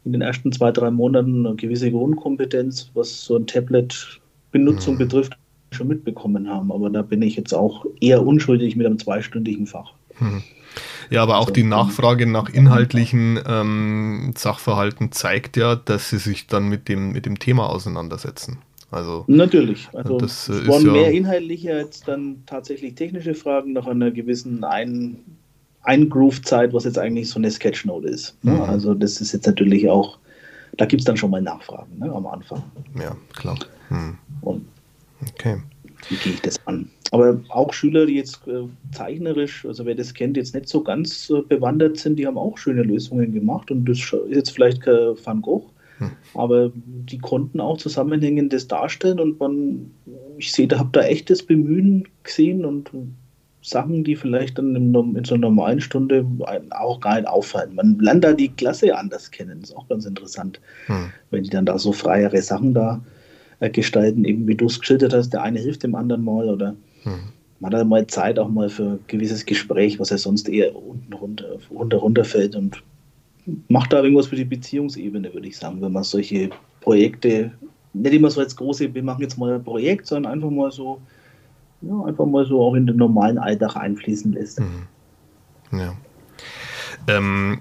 in 0.06 0.12
den 0.12 0.22
ersten 0.22 0.52
zwei, 0.52 0.72
drei 0.72 0.92
Monaten 0.92 1.46
eine 1.46 1.56
gewisse 1.56 1.92
Grundkompetenz, 1.92 2.92
was 2.94 3.26
so 3.26 3.38
ein 3.38 3.48
Tablet-Benutzung 3.48 4.96
mhm. 4.96 5.00
betrifft, 5.00 5.38
schon 5.74 5.88
mitbekommen 5.88 6.50
haben. 6.50 6.72
Aber 6.72 6.90
da 6.90 7.02
bin 7.02 7.22
ich 7.22 7.36
jetzt 7.36 7.54
auch 7.54 7.86
eher 8.00 8.26
unschuldig 8.26 8.76
mit 8.76 8.86
einem 8.86 9.00
zweistündigen 9.00 9.68
Fach. 9.68 9.94
Hm. 10.16 10.44
Ja, 11.10 11.22
aber 11.22 11.38
auch 11.38 11.50
die 11.50 11.64
Nachfrage 11.64 12.26
nach 12.26 12.50
inhaltlichen 12.50 13.40
ähm, 13.48 14.34
Sachverhalten 14.36 15.12
zeigt 15.12 15.58
ja, 15.58 15.76
dass 15.76 16.10
sie 16.10 16.18
sich 16.18 16.48
dann 16.48 16.70
mit 16.70 16.88
dem, 16.90 17.12
mit 17.12 17.26
dem 17.26 17.40
Thema 17.40 17.70
auseinandersetzen. 17.70 18.60
Also, 18.90 19.24
Natürlich. 19.28 19.90
Also 19.94 20.18
das, 20.18 20.50
äh, 20.50 20.54
es 20.54 20.68
waren 20.68 20.86
ja 20.86 20.92
mehr 20.92 21.12
inhaltliche 21.12 21.74
als 21.74 22.02
dann 22.02 22.44
tatsächlich 22.46 22.96
technische 22.96 23.34
Fragen 23.34 23.74
nach 23.74 23.88
einer 23.88 24.12
gewissen 24.12 24.64
ein 24.64 25.18
Eingroove-Zeit, 25.82 26.74
was 26.74 26.86
jetzt 26.86 27.00
eigentlich 27.00 27.30
so 27.30 27.40
eine 27.40 27.52
Sketchnote 27.52 28.08
ist. 28.08 28.36
Ne? 28.44 28.54
Mhm. 28.54 28.62
Also 28.62 28.94
das 28.94 29.20
ist 29.20 29.34
jetzt 29.34 29.48
natürlich 29.48 29.90
auch, 29.90 30.18
da 30.78 30.86
gibt 30.86 31.02
es 31.02 31.06
dann 31.06 31.18
schon 31.18 31.32
mal 31.32 31.42
Nachfragen 31.42 32.00
ne, 32.00 32.12
am 32.12 32.26
Anfang. 32.26 32.64
Ja, 33.00 33.16
klar. 33.36 33.58
Mhm. 33.90 34.18
Und 34.42 34.66
Okay. 35.30 35.58
Wie 36.10 36.16
gehe 36.16 36.34
ich 36.34 36.42
das 36.42 36.66
an? 36.68 36.90
Aber 37.12 37.40
auch 37.50 37.74
Schüler, 37.74 38.06
die 38.06 38.16
jetzt 38.16 38.48
äh, 38.48 38.64
zeichnerisch, 38.92 39.66
also 39.66 39.86
wer 39.86 39.96
das 39.96 40.14
kennt, 40.14 40.36
jetzt 40.36 40.56
nicht 40.56 40.68
so 40.68 40.82
ganz 40.82 41.30
äh, 41.30 41.42
bewandert 41.42 41.98
sind, 41.98 42.18
die 42.18 42.26
haben 42.26 42.38
auch 42.38 42.58
schöne 42.58 42.84
Lösungen 42.84 43.32
gemacht 43.34 43.70
und 43.70 43.86
das 43.86 44.00
ist 44.00 44.16
jetzt 44.30 44.50
vielleicht 44.50 44.82
kein 44.82 45.16
Van 45.24 45.42
Gogh, 45.42 45.70
hm. 46.00 46.10
aber 46.34 46.72
die 46.76 47.20
konnten 47.20 47.60
auch 47.60 47.78
Zusammenhängendes 47.78 48.68
darstellen 48.68 49.20
und 49.20 49.40
man, 49.40 49.92
ich 50.38 50.52
sehe, 50.52 50.68
da 50.68 50.80
habe 50.80 50.90
da 50.92 51.02
echtes 51.02 51.46
Bemühen 51.46 52.08
gesehen 52.24 52.66
und 52.66 52.90
Sachen, 53.62 54.04
die 54.04 54.16
vielleicht 54.16 54.58
dann 54.58 54.76
in, 54.76 54.94
in 55.16 55.24
so 55.24 55.36
einer 55.36 55.50
normalen 55.50 55.82
Stunde 55.82 56.26
auch 56.72 57.00
gar 57.00 57.16
nicht 57.16 57.28
auffallen. 57.28 57.76
Man 57.76 58.00
lernt 58.00 58.24
da 58.24 58.34
die 58.34 58.50
Klasse 58.50 58.98
anders 58.98 59.30
kennen, 59.30 59.62
das 59.62 59.70
ist 59.70 59.76
auch 59.76 59.88
ganz 59.88 60.06
interessant, 60.06 60.60
hm. 60.88 61.12
wenn 61.30 61.44
die 61.44 61.52
dann 61.52 61.68
da 61.68 61.78
so 61.78 61.92
freiere 61.92 62.42
Sachen 62.42 62.74
da 62.74 62.96
äh, 62.96 63.23
gestalten, 63.70 64.26
eben 64.26 64.48
wie 64.48 64.56
du 64.56 64.66
es 64.66 64.80
geschildert 64.80 65.14
hast, 65.14 65.32
der 65.32 65.44
eine 65.44 65.60
hilft 65.60 65.84
dem 65.84 65.96
anderen 65.96 66.24
mal 66.24 66.50
oder 66.50 66.76
mhm. 67.04 67.30
man 67.60 67.74
hat 67.74 67.88
mal 67.88 68.06
Zeit 68.08 68.40
auch 68.40 68.50
mal 68.50 68.70
für 68.70 68.84
ein 68.84 69.00
gewisses 69.08 69.46
Gespräch, 69.46 70.00
was 70.00 70.10
ja 70.10 70.18
sonst 70.18 70.50
eher 70.50 70.76
unten 70.76 71.14
runter, 71.14 71.58
runter 71.72 71.98
runterfällt 71.98 72.56
und 72.56 72.84
macht 73.68 73.94
da 73.94 74.02
irgendwas 74.02 74.28
für 74.28 74.36
die 74.36 74.46
Beziehungsebene, 74.46 75.34
würde 75.34 75.48
ich 75.48 75.58
sagen, 75.58 75.82
wenn 75.82 75.92
man 75.92 76.04
solche 76.04 76.50
Projekte, 76.82 77.52
nicht 77.94 78.14
immer 78.14 78.30
so 78.30 78.42
als 78.42 78.56
große, 78.56 78.94
wir 78.94 79.04
machen 79.04 79.22
jetzt 79.22 79.38
mal 79.38 79.54
ein 79.54 79.64
Projekt, 79.64 80.08
sondern 80.08 80.34
einfach 80.34 80.50
mal 80.50 80.72
so, 80.72 81.00
ja, 81.82 82.04
einfach 82.06 82.26
mal 82.26 82.46
so 82.46 82.62
auch 82.62 82.74
in 82.74 82.88
den 82.88 82.98
normalen 82.98 83.38
Alltag 83.38 83.76
einfließen 83.76 84.34
lässt. 84.34 84.60
Mhm. 84.60 84.88
Ja. 85.78 85.96
Ähm, 87.08 87.60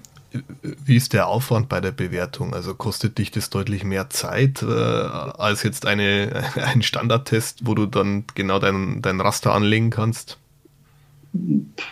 wie 0.61 0.95
ist 0.95 1.13
der 1.13 1.27
Aufwand 1.27 1.69
bei 1.69 1.79
der 1.79 1.91
Bewertung? 1.91 2.53
Also 2.53 2.73
kostet 2.73 3.17
dich 3.17 3.31
das 3.31 3.49
deutlich 3.49 3.83
mehr 3.83 4.09
Zeit 4.09 4.63
äh, 4.63 4.65
als 4.65 5.63
jetzt 5.63 5.85
eine, 5.85 6.43
ein 6.55 6.81
Standardtest, 6.81 7.65
wo 7.65 7.75
du 7.75 7.85
dann 7.85 8.25
genau 8.35 8.59
dein, 8.59 9.01
dein 9.01 9.21
Raster 9.21 9.53
anlegen 9.53 9.89
kannst? 9.89 10.37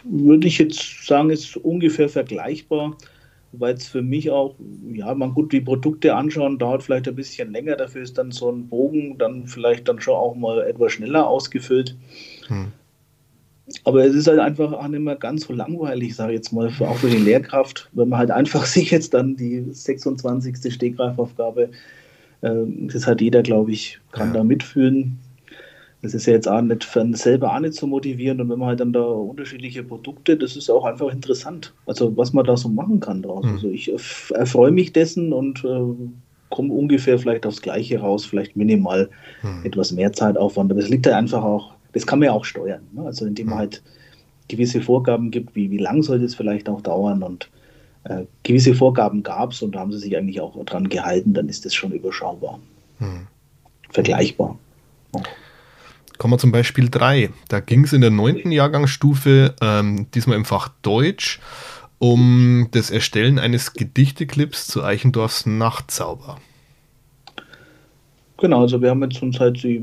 Würde 0.03 0.47
ich 0.47 0.57
jetzt 0.59 1.05
sagen, 1.05 1.29
ist 1.29 1.57
ungefähr 1.57 2.09
vergleichbar, 2.09 2.95
weil 3.53 3.73
es 3.73 3.87
für 3.87 4.01
mich 4.01 4.29
auch, 4.29 4.55
ja, 4.93 5.13
man 5.15 5.33
gut 5.33 5.51
die 5.51 5.61
Produkte 5.61 6.15
anschauen, 6.15 6.59
dauert 6.59 6.83
vielleicht 6.83 7.07
ein 7.07 7.15
bisschen 7.15 7.51
länger, 7.51 7.75
dafür 7.75 8.03
ist 8.03 8.17
dann 8.17 8.31
so 8.31 8.51
ein 8.51 8.67
Bogen 8.69 9.17
dann 9.17 9.47
vielleicht 9.47 9.87
dann 9.87 9.99
schon 9.99 10.15
auch 10.15 10.35
mal 10.35 10.61
etwas 10.61 10.93
schneller 10.93 11.27
ausgefüllt. 11.27 11.95
Hm. 12.47 12.71
Aber 13.83 14.05
es 14.05 14.15
ist 14.15 14.27
halt 14.27 14.39
einfach 14.39 14.73
auch 14.73 14.87
nicht 14.87 15.01
mehr 15.01 15.15
ganz 15.15 15.45
so 15.45 15.53
langweilig, 15.53 16.15
sage 16.15 16.33
ich 16.33 16.37
jetzt 16.37 16.51
mal, 16.51 16.67
auch 16.67 16.97
für 16.97 17.09
die 17.09 17.17
Lehrkraft, 17.17 17.89
wenn 17.93 18.09
man 18.09 18.19
halt 18.19 18.31
einfach 18.31 18.65
sich 18.67 18.91
jetzt 18.91 19.13
dann 19.13 19.35
die 19.35 19.65
26. 19.71 20.73
Stegreifaufgabe, 20.73 21.69
äh, 22.41 22.49
das 22.91 23.07
hat 23.07 23.21
jeder, 23.21 23.43
glaube 23.43 23.71
ich, 23.71 23.99
kann 24.11 24.29
ja. 24.29 24.35
da 24.35 24.43
mitfühlen. 24.43 25.19
Das 26.01 26.15
ist 26.15 26.25
ja 26.25 26.33
jetzt 26.33 26.47
auch 26.47 26.61
nicht 26.61 26.83
für 26.83 27.01
einen 27.01 27.13
selber 27.13 27.53
auch 27.53 27.59
nicht 27.59 27.75
so 27.75 27.85
motivierend 27.85 28.41
und 28.41 28.49
wenn 28.49 28.57
man 28.57 28.69
halt 28.69 28.79
dann 28.79 28.91
da 28.91 29.03
unterschiedliche 29.03 29.83
Produkte, 29.83 30.35
das 30.35 30.55
ist 30.55 30.69
auch 30.69 30.83
einfach 30.83 31.11
interessant. 31.13 31.73
Also 31.85 32.17
was 32.17 32.33
man 32.33 32.43
da 32.43 32.57
so 32.57 32.69
machen 32.69 32.99
kann 32.99 33.21
draus. 33.21 33.45
Mhm. 33.45 33.51
Also 33.51 33.69
ich 33.69 33.91
erfreue 34.33 34.71
mich 34.71 34.93
dessen 34.93 35.31
und 35.31 35.63
äh, 35.63 36.09
komme 36.49 36.73
ungefähr 36.73 37.19
vielleicht 37.19 37.45
aufs 37.45 37.61
Gleiche 37.61 37.99
raus, 37.99 38.25
vielleicht 38.25 38.55
minimal 38.55 39.09
mhm. 39.43 39.63
etwas 39.63 39.91
mehr 39.91 40.11
Zeitaufwand. 40.11 40.71
Aber 40.71 40.81
es 40.81 40.89
liegt 40.89 41.05
halt 41.05 41.15
einfach 41.15 41.43
auch 41.43 41.73
das 41.93 42.05
kann 42.05 42.19
man 42.19 42.27
ja 42.27 42.33
auch 42.33 42.45
steuern. 42.45 42.81
Ne? 42.93 43.03
Also 43.03 43.25
indem 43.25 43.49
man 43.49 43.59
halt 43.59 43.81
gewisse 44.47 44.81
Vorgaben 44.81 45.31
gibt, 45.31 45.55
wie, 45.55 45.71
wie 45.71 45.77
lang 45.77 46.03
soll 46.03 46.19
das 46.19 46.35
vielleicht 46.35 46.67
auch 46.69 46.81
dauern 46.81 47.23
und 47.23 47.49
äh, 48.03 48.25
gewisse 48.43 48.73
Vorgaben 48.73 49.23
gab 49.23 49.51
es 49.51 49.61
und 49.61 49.73
da 49.73 49.79
haben 49.79 49.91
sie 49.91 49.99
sich 49.99 50.17
eigentlich 50.17 50.41
auch 50.41 50.63
dran 50.65 50.89
gehalten, 50.89 51.33
dann 51.33 51.49
ist 51.49 51.65
das 51.65 51.73
schon 51.73 51.91
überschaubar. 51.91 52.59
Hm. 52.99 53.27
Vergleichbar. 53.89 54.57
Ja. 55.15 55.21
Kommen 56.17 56.33
wir 56.35 56.37
zum 56.37 56.51
Beispiel 56.51 56.89
3. 56.89 57.31
Da 57.47 57.61
ging 57.61 57.83
es 57.83 57.93
in 57.93 58.01
der 58.01 58.11
neunten 58.11 58.51
Jahrgangsstufe, 58.51 59.55
ähm, 59.59 60.05
diesmal 60.13 60.37
im 60.37 60.45
Fach 60.45 60.69
Deutsch, 60.83 61.39
um 61.97 62.67
das 62.71 62.91
Erstellen 62.91 63.39
eines 63.39 63.73
Gedichteclips 63.73 64.67
zu 64.67 64.83
Eichendorfs 64.83 65.45
Nachtzauber. 65.45 66.37
Genau, 68.37 68.61
also 68.61 68.81
wir 68.81 68.91
haben 68.91 69.01
jetzt 69.03 69.21
uns 69.21 69.39
halt 69.39 69.63
die 69.63 69.81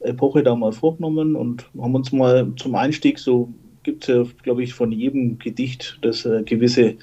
Epoche 0.00 0.42
da 0.42 0.54
mal 0.54 0.72
vorgenommen 0.72 1.34
und 1.34 1.66
haben 1.78 1.94
uns 1.94 2.12
mal 2.12 2.52
zum 2.56 2.74
Einstieg, 2.74 3.18
so 3.18 3.52
gibt 3.82 4.08
es 4.08 4.14
ja, 4.14 4.24
glaube 4.42 4.62
ich, 4.62 4.74
von 4.74 4.92
jedem 4.92 5.38
Gedicht, 5.38 5.98
das 6.02 6.24
äh, 6.24 6.42
gewisse 6.42 6.96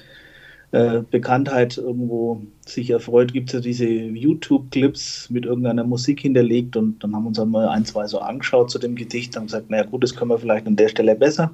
äh, 0.72 1.02
Bekanntheit 1.10 1.76
irgendwo 1.76 2.42
sich 2.64 2.90
erfreut, 2.90 3.32
gibt 3.32 3.48
es 3.48 3.54
ja 3.54 3.60
diese 3.60 3.86
YouTube-Clips 3.86 5.30
mit 5.30 5.44
irgendeiner 5.44 5.84
Musik 5.84 6.20
hinterlegt 6.20 6.76
und 6.76 7.02
dann 7.02 7.14
haben 7.14 7.24
wir 7.24 7.28
uns 7.28 7.38
einmal 7.38 7.68
ein, 7.68 7.84
zwei 7.84 8.06
so 8.06 8.18
angeschaut 8.18 8.70
zu 8.70 8.78
dem 8.78 8.94
Gedicht 8.94 9.36
und 9.36 9.44
gesagt, 9.44 9.70
naja 9.70 9.84
gut, 9.84 10.02
das 10.02 10.16
können 10.16 10.30
wir 10.30 10.38
vielleicht 10.38 10.66
an 10.66 10.76
der 10.76 10.88
Stelle 10.88 11.14
besser. 11.14 11.52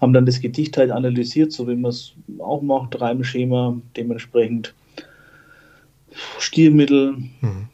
Haben 0.00 0.12
dann 0.12 0.26
das 0.26 0.40
Gedicht 0.40 0.76
halt 0.76 0.90
analysiert, 0.90 1.52
so 1.52 1.68
wie 1.68 1.74
man 1.74 1.90
es 1.90 2.14
auch 2.38 2.62
macht, 2.62 3.00
Reimschema, 3.00 3.80
dementsprechend 3.96 4.74
Stilmittel, 6.38 7.16
mhm 7.40 7.68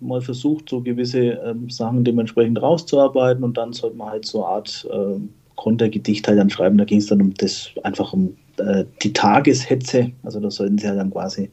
mal 0.00 0.20
versucht, 0.20 0.68
so 0.68 0.80
gewisse 0.80 1.18
ähm, 1.20 1.70
Sachen 1.70 2.04
dementsprechend 2.04 2.60
rauszuarbeiten 2.60 3.44
und 3.44 3.56
dann 3.56 3.72
sollte 3.72 3.96
man 3.96 4.10
halt 4.10 4.26
so 4.26 4.44
eine 4.44 4.54
Art 4.54 4.88
äh, 4.90 5.20
Kontergedicht 5.56 6.28
halt 6.28 6.38
dann 6.38 6.50
schreiben. 6.50 6.78
Da 6.78 6.84
ging 6.84 6.98
es 6.98 7.06
dann 7.06 7.20
um 7.20 7.34
das 7.34 7.70
einfach 7.82 8.12
um 8.12 8.36
äh, 8.58 8.84
die 9.02 9.12
Tageshetze. 9.12 10.12
Also 10.22 10.40
da 10.40 10.50
sollten 10.50 10.78
sie 10.78 10.86
halt 10.86 10.98
dann 10.98 11.10
quasi 11.10 11.50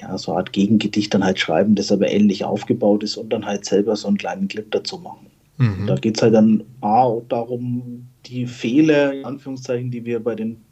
ja, 0.00 0.18
so 0.18 0.32
eine 0.32 0.38
Art 0.38 0.52
Gegengedicht 0.52 1.14
dann 1.14 1.24
halt 1.24 1.38
schreiben, 1.38 1.76
das 1.76 1.92
aber 1.92 2.10
ähnlich 2.10 2.44
aufgebaut 2.44 3.04
ist 3.04 3.16
und 3.16 3.32
dann 3.32 3.46
halt 3.46 3.64
selber 3.64 3.94
so 3.94 4.08
einen 4.08 4.18
kleinen 4.18 4.48
Clip 4.48 4.68
dazu 4.72 4.98
machen. 4.98 5.26
Mhm. 5.58 5.86
Da 5.86 5.94
geht 5.94 6.16
es 6.16 6.22
halt 6.22 6.34
dann 6.34 6.64
A, 6.80 7.20
darum, 7.28 8.08
die 8.26 8.46
Fehler, 8.46 9.12
in 9.12 9.24
Anführungszeichen, 9.24 9.92
die 9.92 10.04
wir 10.04 10.18
bei 10.18 10.34
den 10.34 10.64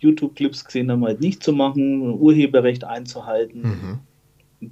YouTube-Clips 0.00 0.64
gesehen 0.66 0.90
haben, 0.90 1.04
halt 1.04 1.20
nicht 1.20 1.42
zu 1.42 1.52
machen, 1.52 2.18
Urheberrecht 2.20 2.84
einzuhalten. 2.84 3.62
Mhm 3.62 3.98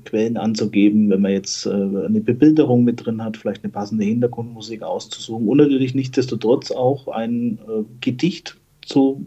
Quellen 0.05 0.37
anzugeben, 0.37 1.11
wenn 1.11 1.23
man 1.23 1.33
jetzt 1.33 1.67
äh, 1.67 1.71
eine 1.71 2.21
Bebilderung 2.21 2.85
mit 2.85 3.05
drin 3.05 3.23
hat, 3.23 3.37
vielleicht 3.37 3.65
eine 3.65 3.73
passende 3.73 4.05
Hintergrundmusik 4.05 4.83
auszusuchen 4.83 5.49
und 5.49 5.59
natürlich 5.59 5.95
nichtsdestotrotz 5.95 6.71
auch 6.71 7.09
ein 7.09 7.59
äh, 7.69 7.83
Gedicht 8.01 8.59
zu 8.83 9.27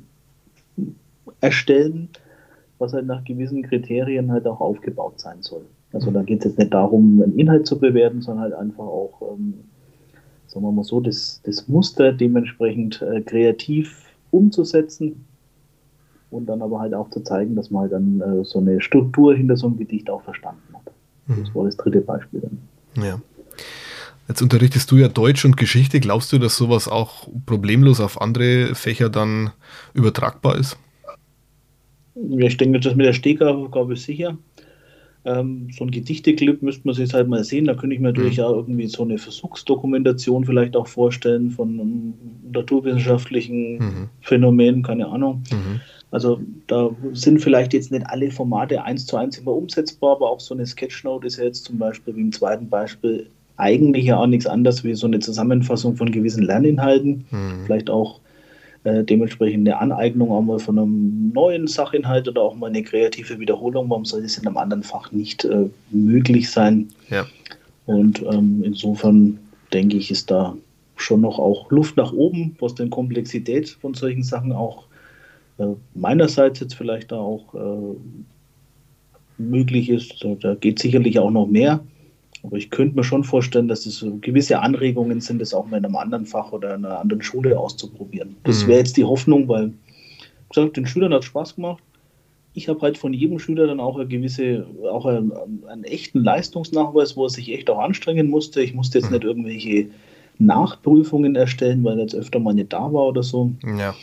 erstellen, 1.42 2.10
was 2.80 2.94
halt 2.94 3.06
nach 3.06 3.24
gewissen 3.24 3.64
Kriterien 3.64 4.32
halt 4.32 4.48
auch 4.48 4.62
aufgebaut 4.62 5.20
sein 5.20 5.42
soll. 5.42 5.66
Also 5.92 6.10
da 6.12 6.24
geht 6.24 6.40
es 6.40 6.46
jetzt 6.46 6.60
nicht 6.60 6.74
darum, 6.74 7.22
einen 7.22 7.38
Inhalt 7.38 7.68
zu 7.68 7.80
bewerten, 7.80 8.22
sondern 8.22 8.44
halt 8.44 8.54
einfach 8.54 8.86
auch, 8.86 9.22
ähm, 9.34 9.54
sagen 10.48 10.66
wir 10.66 10.72
mal 10.72 10.84
so, 10.84 11.00
das, 11.00 11.42
das 11.44 11.68
Muster 11.68 12.12
dementsprechend 12.12 13.02
äh, 13.02 13.22
kreativ 13.22 14.06
umzusetzen 14.32 15.26
und 16.34 16.48
dann 16.48 16.62
aber 16.62 16.80
halt 16.80 16.94
auch 16.94 17.10
zu 17.10 17.22
zeigen, 17.22 17.56
dass 17.56 17.72
man 17.72 17.84
halt 17.84 17.92
dann 17.94 18.22
äh, 18.22 18.44
so 18.44 18.60
eine 18.60 18.82
Struktur 18.82 19.36
hinter 19.36 19.56
so 19.58 19.68
einem 19.68 19.78
Gedicht 19.78 20.10
auch 20.10 20.24
verstanden 20.24 20.74
hat. 20.74 20.94
Mhm. 21.28 21.44
Das 21.44 21.56
war 21.56 21.66
das 21.66 21.78
dritte 21.78 22.02
Beispiel 22.02 22.42
dann. 22.42 23.04
Ja. 23.04 23.20
Jetzt 24.28 24.42
unterrichtest 24.42 24.90
du 24.90 24.98
ja 24.98 25.10
Deutsch 25.10 25.44
und 25.44 25.58
Geschichte. 25.58 26.00
Glaubst 26.00 26.32
du, 26.32 26.38
dass 26.40 26.56
sowas 26.56 26.88
auch 26.88 27.28
problemlos 27.46 28.00
auf 28.00 28.22
andere 28.22 28.74
Fächer 28.74 29.10
dann 29.10 29.52
übertragbar 29.94 30.58
ist? 30.58 30.78
Ja, 32.16 32.48
ich 32.48 32.58
denke, 32.58 32.80
das 32.80 32.96
mit 32.96 33.06
der 33.06 33.14
Stegaufgabe 33.14 33.94
ist 33.94 34.04
sicher. 34.04 34.38
Ähm, 35.26 35.70
so 35.72 35.86
ein 35.86 35.92
Gedichteclip 35.92 36.62
müsste 36.62 36.86
man 36.86 36.96
sich 36.96 37.14
halt 37.14 37.28
mal 37.28 37.44
sehen. 37.44 37.66
Da 37.66 37.76
könnte 37.76 37.96
ich 37.96 38.02
mir 38.02 38.10
natürlich 38.10 38.38
mhm. 38.38 38.44
auch 38.44 38.56
irgendwie 38.56 38.88
so 38.88 39.04
eine 39.04 39.18
Versuchsdokumentation 39.18 40.46
vielleicht 40.46 40.76
auch 40.76 40.88
vorstellen 40.88 41.50
von 41.50 41.80
einem 41.80 42.14
naturwissenschaftlichen 42.52 43.78
mhm. 43.78 44.10
Phänomen, 44.22 44.84
keine 44.84 45.08
Ahnung. 45.08 45.44
Mhm. 45.52 45.82
Also 46.14 46.40
da 46.68 46.92
sind 47.14 47.42
vielleicht 47.42 47.74
jetzt 47.74 47.92
nicht 47.92 48.06
alle 48.06 48.30
Formate 48.30 48.84
eins 48.84 49.08
zu 49.08 49.18
eins 49.18 49.40
immer 49.40 49.52
umsetzbar, 49.52 50.12
aber 50.18 50.30
auch 50.30 50.40
so 50.40 50.54
eine 50.54 50.68
Sketchnote 50.68 51.26
ist 51.26 51.38
ja 51.38 51.46
jetzt 51.46 51.66
zum 51.66 51.80
Beispiel 51.80 52.16
wie 52.16 52.22
im 52.22 52.32
zweiten 52.32 52.70
Beispiel 52.70 53.26
eigentlich 53.58 54.06
ja 54.06 54.18
auch 54.20 54.28
nichts 54.28 54.46
anderes 54.46 54.84
wie 54.84 54.94
so 54.94 55.08
eine 55.08 55.20
Zusammenfassung 55.20 55.96
von 55.96 56.12
gewissen 56.12 56.44
Lerninhalten. 56.44 57.26
Mhm. 57.32 57.66
Vielleicht 57.66 57.90
auch 57.90 58.20
äh, 58.84 59.04
dementsprechend 59.04 59.68
eine 59.68 59.80
Aneignung 59.80 60.32
auch 60.32 60.44
mal 60.44 60.60
von 60.60 60.78
einem 60.78 61.32
neuen 61.34 61.66
Sachinhalt 61.66 62.28
oder 62.28 62.44
auch 62.44 62.54
mal 62.54 62.68
eine 62.68 62.84
kreative 62.84 63.40
Wiederholung. 63.40 63.90
Warum 63.90 64.06
soll 64.06 64.22
das 64.22 64.38
in 64.38 64.46
einem 64.46 64.58
anderen 64.58 64.84
Fach 64.84 65.12
nicht 65.12 65.46
äh, 65.46 65.66
möglich 65.90 66.52
sein? 66.52 66.90
Ja. 67.10 67.26
Und 67.88 68.22
ähm, 68.32 68.62
insofern 68.64 69.40
denke 69.74 69.98
ich, 69.98 70.12
ist 70.12 70.30
da 70.30 70.56
schon 70.96 71.22
noch 71.22 71.40
auch 71.40 71.72
Luft 71.72 71.98
nach 71.98 72.14
oben, 72.14 72.56
was 72.60 72.76
die 72.76 72.88
Komplexität 72.88 73.70
von 73.82 73.96
solchen 73.96 74.22
Sachen 74.22 74.52
auch 74.52 74.84
meinerseits 75.94 76.60
jetzt 76.60 76.76
vielleicht 76.76 77.12
da 77.12 77.18
auch 77.18 77.54
äh, 77.54 77.96
möglich 79.38 79.90
ist. 79.90 80.26
Da 80.42 80.56
geht 80.56 80.80
sicherlich 80.80 81.20
auch 81.20 81.32
noch 81.32 81.48
mehr. 81.48 81.82
Aber 82.44 82.58
ich 82.58 82.70
könnte 82.70 82.96
mir 82.96 83.04
schon 83.04 83.24
vorstellen, 83.24 83.70
dass 83.70 83.86
es 83.86 84.06
gewisse 84.22 84.60
Anregungen 84.60 85.22
sind, 85.22 85.40
das 85.40 85.54
auch 85.54 85.66
mal 85.66 85.78
in 85.78 85.86
einem 85.86 85.96
anderen 85.96 86.26
Fach 86.26 86.52
oder 86.52 86.76
in 86.76 86.86
einer 86.86 87.00
anderen 87.00 87.22
Schule 87.22 87.58
auszuprobieren. 87.58 88.36
Das 88.44 88.64
mhm. 88.64 88.68
wäre 88.68 88.80
jetzt 88.80 88.98
die 88.98 89.06
Hoffnung, 89.06 89.48
weil, 89.48 89.68
wie 89.68 90.54
gesagt, 90.54 90.76
den 90.76 90.86
Schülern 90.86 91.14
hat 91.14 91.22
es 91.22 91.28
Spaß 91.28 91.56
gemacht. 91.56 91.82
Ich 92.54 92.68
habe 92.68 92.82
halt 92.82 92.98
von 92.98 93.14
jedem 93.14 93.40
Schüler 93.40 93.66
dann 93.66 93.80
auch 93.80 93.98
eine 93.98 94.08
gewisse, 94.08 94.68
auch 94.92 95.06
einen, 95.06 95.32
einen, 95.68 95.86
echten 95.86 96.24
Leistungsnachweis, 96.24 97.16
wo 97.16 97.24
er 97.24 97.30
sich 97.30 97.52
echt 97.52 97.70
auch 97.70 97.80
anstrengen 97.80 98.30
musste. 98.30 98.62
Ich 98.62 98.74
musste 98.74 99.00
jetzt 99.00 99.08
mhm. 99.08 99.14
nicht 99.14 99.24
irgendwelche 99.24 99.88
Nachprüfungen 100.38 101.36
erstellen, 101.36 101.84
weil 101.84 101.98
er 101.98 102.02
jetzt 102.02 102.16
öfter 102.16 102.40
mal 102.40 102.54
nicht 102.54 102.74
da 102.74 102.92
war 102.94 103.08
oder 103.08 103.24
so. 103.24 103.54
Ja. 103.80 103.96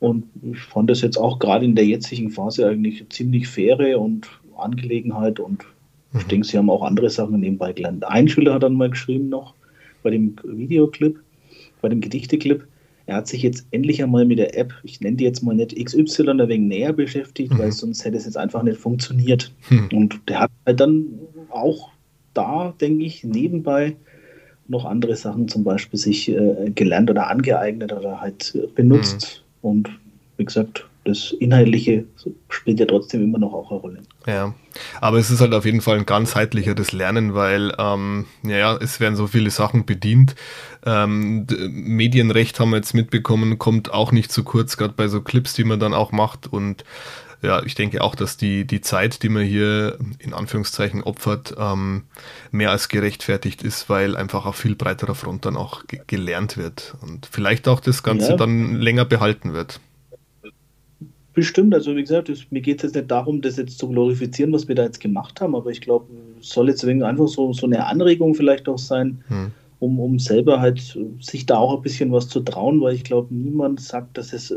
Und 0.00 0.24
ich 0.42 0.58
fand 0.60 0.90
das 0.90 1.02
jetzt 1.02 1.18
auch 1.18 1.38
gerade 1.38 1.64
in 1.64 1.74
der 1.74 1.86
jetzigen 1.86 2.30
Phase 2.30 2.66
eigentlich 2.66 3.08
ziemlich 3.10 3.46
faire 3.46 4.00
und 4.00 4.28
Angelegenheit 4.56 5.40
und 5.40 5.64
ich 6.12 6.24
mhm. 6.24 6.28
denke, 6.28 6.46
sie 6.46 6.58
haben 6.58 6.70
auch 6.70 6.82
andere 6.82 7.08
Sachen 7.08 7.38
nebenbei 7.40 7.72
gelernt. 7.72 8.04
Ein 8.04 8.28
Schüler 8.28 8.54
hat 8.54 8.62
dann 8.62 8.74
mal 8.74 8.90
geschrieben 8.90 9.28
noch 9.28 9.54
bei 10.02 10.10
dem 10.10 10.36
Videoclip, 10.42 11.20
bei 11.80 11.88
dem 11.88 12.00
Gedichteclip, 12.00 12.66
er 13.10 13.16
hat 13.16 13.26
sich 13.26 13.42
jetzt 13.42 13.66
endlich 13.72 14.00
einmal 14.04 14.24
mit 14.24 14.38
der 14.38 14.56
App, 14.56 14.72
ich 14.84 15.00
nenne 15.00 15.16
die 15.16 15.24
jetzt 15.24 15.42
mal 15.42 15.52
nicht 15.52 15.74
XY, 15.74 16.30
ein 16.30 16.48
wenig 16.48 16.68
näher 16.68 16.92
beschäftigt, 16.92 17.52
mhm. 17.52 17.58
weil 17.58 17.72
sonst 17.72 18.04
hätte 18.04 18.16
es 18.16 18.24
jetzt 18.24 18.36
einfach 18.36 18.62
nicht 18.62 18.78
funktioniert. 18.78 19.52
Mhm. 19.68 19.88
Und 19.92 20.20
der 20.28 20.42
hat 20.42 20.50
halt 20.64 20.78
dann 20.78 21.06
auch 21.48 21.90
da, 22.34 22.72
denke 22.80 23.04
ich, 23.04 23.24
nebenbei 23.24 23.96
noch 24.68 24.84
andere 24.84 25.16
Sachen 25.16 25.48
zum 25.48 25.64
Beispiel 25.64 25.98
sich 25.98 26.28
äh, 26.28 26.70
gelernt 26.72 27.10
oder 27.10 27.28
angeeignet 27.28 27.92
oder 27.92 28.20
halt 28.20 28.56
benutzt. 28.76 29.44
Und 29.62 29.90
wie 30.36 30.44
gesagt, 30.44 30.86
das 31.04 31.32
Inhaltliche 31.32 32.04
spielt 32.48 32.78
ja 32.78 32.86
trotzdem 32.86 33.24
immer 33.24 33.38
noch 33.38 33.52
auch 33.52 33.70
eine 33.70 33.80
Rolle. 33.80 34.02
Ja, 34.26 34.54
aber 35.00 35.18
es 35.18 35.30
ist 35.30 35.40
halt 35.40 35.54
auf 35.54 35.64
jeden 35.64 35.80
Fall 35.80 35.98
ein 35.98 36.06
ganzheitlicheres 36.06 36.92
Lernen, 36.92 37.34
weil 37.34 37.74
ähm, 37.78 38.26
ja, 38.42 38.76
es 38.76 39.00
werden 39.00 39.16
so 39.16 39.26
viele 39.26 39.50
Sachen 39.50 39.86
bedient. 39.86 40.34
Ähm, 40.84 41.46
Medienrecht 41.68 42.60
haben 42.60 42.70
wir 42.70 42.76
jetzt 42.76 42.94
mitbekommen, 42.94 43.58
kommt 43.58 43.92
auch 43.92 44.12
nicht 44.12 44.30
zu 44.30 44.44
kurz, 44.44 44.76
gerade 44.76 44.94
bei 44.94 45.08
so 45.08 45.22
Clips, 45.22 45.54
die 45.54 45.64
man 45.64 45.80
dann 45.80 45.94
auch 45.94 46.12
macht. 46.12 46.52
Und 46.52 46.84
ja, 47.42 47.62
ich 47.64 47.74
denke 47.74 48.02
auch, 48.02 48.14
dass 48.14 48.36
die, 48.36 48.66
die 48.66 48.80
Zeit, 48.80 49.22
die 49.22 49.28
man 49.30 49.44
hier 49.44 49.98
in 50.18 50.34
Anführungszeichen 50.34 51.02
opfert, 51.02 51.54
ähm, 51.58 52.04
mehr 52.50 52.70
als 52.70 52.88
gerechtfertigt 52.88 53.62
ist, 53.62 53.88
weil 53.88 54.16
einfach 54.16 54.44
auf 54.44 54.56
viel 54.56 54.74
breiterer 54.74 55.14
Front 55.14 55.46
dann 55.46 55.56
auch 55.56 55.84
gelernt 56.06 56.56
wird 56.56 56.94
und 57.00 57.26
vielleicht 57.30 57.66
auch 57.66 57.80
das 57.80 58.02
Ganze 58.02 58.30
ja. 58.30 58.36
dann 58.36 58.76
länger 58.76 59.06
behalten 59.06 59.54
wird. 59.54 59.80
Bestimmt, 61.32 61.72
also 61.74 61.96
wie 61.96 62.02
gesagt, 62.02 62.28
es, 62.28 62.50
mir 62.50 62.60
geht 62.60 62.78
es 62.78 62.82
jetzt 62.82 62.96
nicht 62.96 63.10
darum, 63.10 63.40
das 63.40 63.56
jetzt 63.56 63.78
zu 63.78 63.88
glorifizieren, 63.88 64.52
was 64.52 64.68
wir 64.68 64.74
da 64.74 64.82
jetzt 64.82 65.00
gemacht 65.00 65.40
haben, 65.40 65.54
aber 65.54 65.70
ich 65.70 65.80
glaube, 65.80 66.06
es 66.40 66.50
soll 66.50 66.68
jetzt 66.68 66.84
einfach 66.84 67.28
so, 67.28 67.52
so 67.52 67.66
eine 67.66 67.86
Anregung 67.86 68.34
vielleicht 68.34 68.68
auch 68.68 68.78
sein, 68.78 69.22
hm. 69.28 69.52
um, 69.78 70.00
um 70.00 70.18
selber 70.18 70.60
halt 70.60 70.98
sich 71.20 71.46
da 71.46 71.56
auch 71.56 71.76
ein 71.76 71.82
bisschen 71.82 72.12
was 72.12 72.28
zu 72.28 72.40
trauen, 72.40 72.80
weil 72.80 72.94
ich 72.94 73.04
glaube, 73.04 73.32
niemand 73.32 73.80
sagt, 73.80 74.18
dass 74.18 74.32
es 74.32 74.50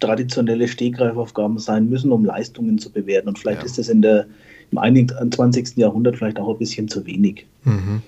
traditionelle 0.00 0.68
Stegreifaufgaben 0.68 1.58
sein 1.58 1.88
müssen, 1.88 2.12
um 2.12 2.24
Leistungen 2.24 2.78
zu 2.78 2.90
bewerten. 2.90 3.28
Und 3.28 3.38
vielleicht 3.38 3.60
ja. 3.60 3.66
ist 3.66 3.78
das 3.78 3.88
in 3.88 4.02
der, 4.02 4.26
im 4.70 4.78
21. 4.78 5.76
Jahrhundert 5.76 6.16
vielleicht 6.16 6.38
auch 6.38 6.50
ein 6.50 6.58
bisschen 6.58 6.88
zu 6.88 7.06
wenig. 7.06 7.46
Mhm. 7.64 8.02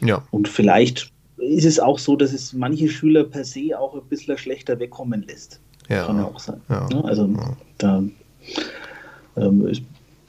Ja. 0.00 0.22
Und 0.30 0.48
vielleicht 0.48 1.12
ist 1.38 1.64
es 1.64 1.78
auch 1.78 1.98
so, 1.98 2.16
dass 2.16 2.32
es 2.32 2.52
manche 2.52 2.88
Schüler 2.88 3.24
per 3.24 3.44
se 3.44 3.78
auch 3.78 3.94
ein 3.94 4.02
bisschen 4.08 4.36
schlechter 4.38 4.78
wegkommen 4.78 5.24
lässt. 5.26 5.60
Ja. 5.88 6.06
Kann 6.06 6.16
ja 6.16 6.24
auch 6.24 6.38
sein. 6.38 6.60
Ja. 6.68 6.88
Ne? 6.88 7.04
Also 7.04 7.30
da, 7.78 8.02
ähm, 9.36 9.72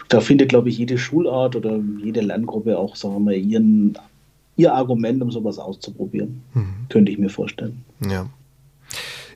da 0.07 0.19
findet, 0.21 0.49
glaube 0.49 0.69
ich, 0.69 0.77
jede 0.77 0.97
Schulart 0.97 1.55
oder 1.55 1.79
jede 2.03 2.21
Lerngruppe 2.21 2.77
auch, 2.77 2.95
sagen 2.95 3.15
wir 3.15 3.19
mal, 3.19 3.33
ihren, 3.33 3.97
ihr 4.55 4.73
Argument, 4.73 5.21
um 5.21 5.31
sowas 5.31 5.59
auszuprobieren. 5.59 6.41
Mhm. 6.53 6.73
Könnte 6.89 7.11
ich 7.11 7.17
mir 7.17 7.29
vorstellen. 7.29 7.83
Ja. 8.09 8.29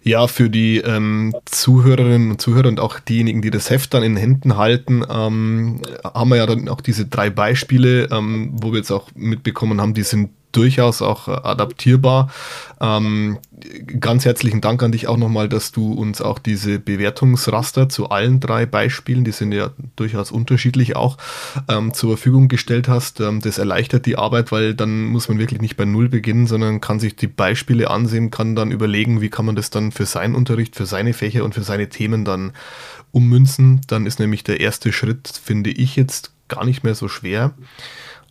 Ja, 0.04 0.28
für 0.28 0.50
die 0.50 0.80
ähm, 0.80 1.34
Zuhörerinnen 1.46 2.32
und 2.32 2.42
Zuhörer 2.42 2.68
und 2.68 2.82
auch 2.82 3.00
diejenigen, 3.00 3.42
die 3.42 3.52
das 3.52 3.70
Heft 3.70 3.94
dann 3.94 4.04
in 4.04 4.18
Händen 4.18 4.58
halten, 4.58 5.04
ähm, 5.10 5.82
haben 6.04 6.30
wir 6.30 6.36
ja 6.36 6.46
dann 6.46 6.68
auch 6.68 6.82
diese 6.82 7.06
drei 7.06 7.30
Beispiele, 7.30 8.10
ähm, 8.12 8.52
wo 8.54 8.72
wir 8.72 8.80
jetzt 8.80 8.92
auch 8.92 9.10
mitbekommen 9.16 9.80
haben, 9.80 9.94
die 9.94 10.04
sind 10.04 10.32
durchaus 10.54 11.02
auch 11.02 11.28
äh, 11.28 11.32
adaptierbar. 11.32 12.32
Ähm, 12.80 13.39
ganz 14.00 14.26
herzlichen 14.26 14.62
Dank 14.62 14.82
an 14.84 14.92
dich 14.92 15.08
auch 15.08 15.18
nochmal, 15.18 15.50
dass 15.50 15.72
du 15.72 15.94
uns 15.94 16.22
auch 16.22 16.39
diese 16.39 16.80
Bewertungsraster 16.80 17.89
zu 17.89 18.10
allen 18.10 18.39
drei 18.39 18.66
Beispielen, 18.66 19.24
die 19.24 19.32
sind 19.32 19.52
ja 19.52 19.72
durchaus 19.96 20.32
unterschiedlich 20.32 20.96
auch, 20.96 21.18
ähm, 21.68 21.94
zur 21.94 22.12
Verfügung 22.18 22.48
gestellt 22.48 22.88
hast. 22.88 23.20
Ähm, 23.20 23.42
das 23.42 23.58
erleichtert 23.58 24.06
die 24.06 24.18
Arbeit, 24.18 24.52
weil 24.52 24.74
dann 24.74 25.06
muss 25.06 25.28
man 25.28 25.39
wirklich 25.39 25.62
nicht 25.62 25.76
bei 25.76 25.86
Null 25.86 26.10
beginnen, 26.10 26.48
sondern 26.48 26.82
kann 26.82 27.00
sich 27.00 27.16
die 27.16 27.28
Beispiele 27.28 27.89
ansehen, 27.89 28.32
kann 28.32 28.56
dann 28.56 28.72
überlegen, 28.72 29.22
wie 29.22 29.30
kann 29.30 29.46
man 29.46 29.56
das 29.56 29.70
dann 29.70 29.92
für 29.92 30.06
seinen 30.06 30.36
Unterricht, 30.36 30.76
für 30.76 30.86
seine 30.86 31.13
Fächer 31.13 31.44
und 31.44 31.56
für 31.56 31.63
seine 31.63 31.89
Themen 31.89 32.26
dann 32.26 32.54
ummünzen. 33.12 33.82
Dann 33.88 34.06
ist 34.06 34.20
nämlich 34.20 34.44
der 34.44 34.60
erste 34.60 34.92
Schritt, 34.92 35.28
finde 35.44 35.72
ich 35.72 35.96
jetzt, 35.96 36.32
gar 36.48 36.66
nicht 36.66 36.84
mehr 36.84 36.96
so 36.96 37.08
schwer. 37.08 37.54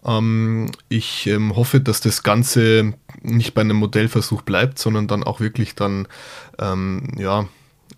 Ähm, 0.05 0.71
ich 0.89 1.27
ähm, 1.27 1.57
hoffe, 1.57 1.81
dass 1.81 2.01
das 2.01 2.23
Ganze 2.23 2.95
nicht 3.23 3.55
bei 3.55 3.61
einem 3.61 3.77
Modellversuch 3.77 4.43
bleibt, 4.43 4.79
sondern 4.79 5.07
dann 5.07 5.23
auch 5.23 5.41
wirklich 5.41 5.75
dann 5.75 6.09
ähm, 6.59 7.09
ja, 7.19 7.47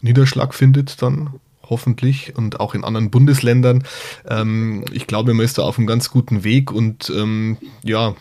Niederschlag 0.00 0.54
findet 0.54 1.02
dann 1.02 1.30
hoffentlich 1.68 2.36
und 2.36 2.60
auch 2.60 2.74
in 2.74 2.84
anderen 2.84 3.10
Bundesländern. 3.10 3.84
Ähm, 4.28 4.84
ich 4.92 5.06
glaube, 5.06 5.34
man 5.34 5.44
ist 5.44 5.58
da 5.58 5.62
auf 5.62 5.78
einem 5.78 5.86
ganz 5.86 6.10
guten 6.10 6.44
Weg 6.44 6.70
und 6.70 7.10
ähm, 7.14 7.56
ja, 7.82 8.14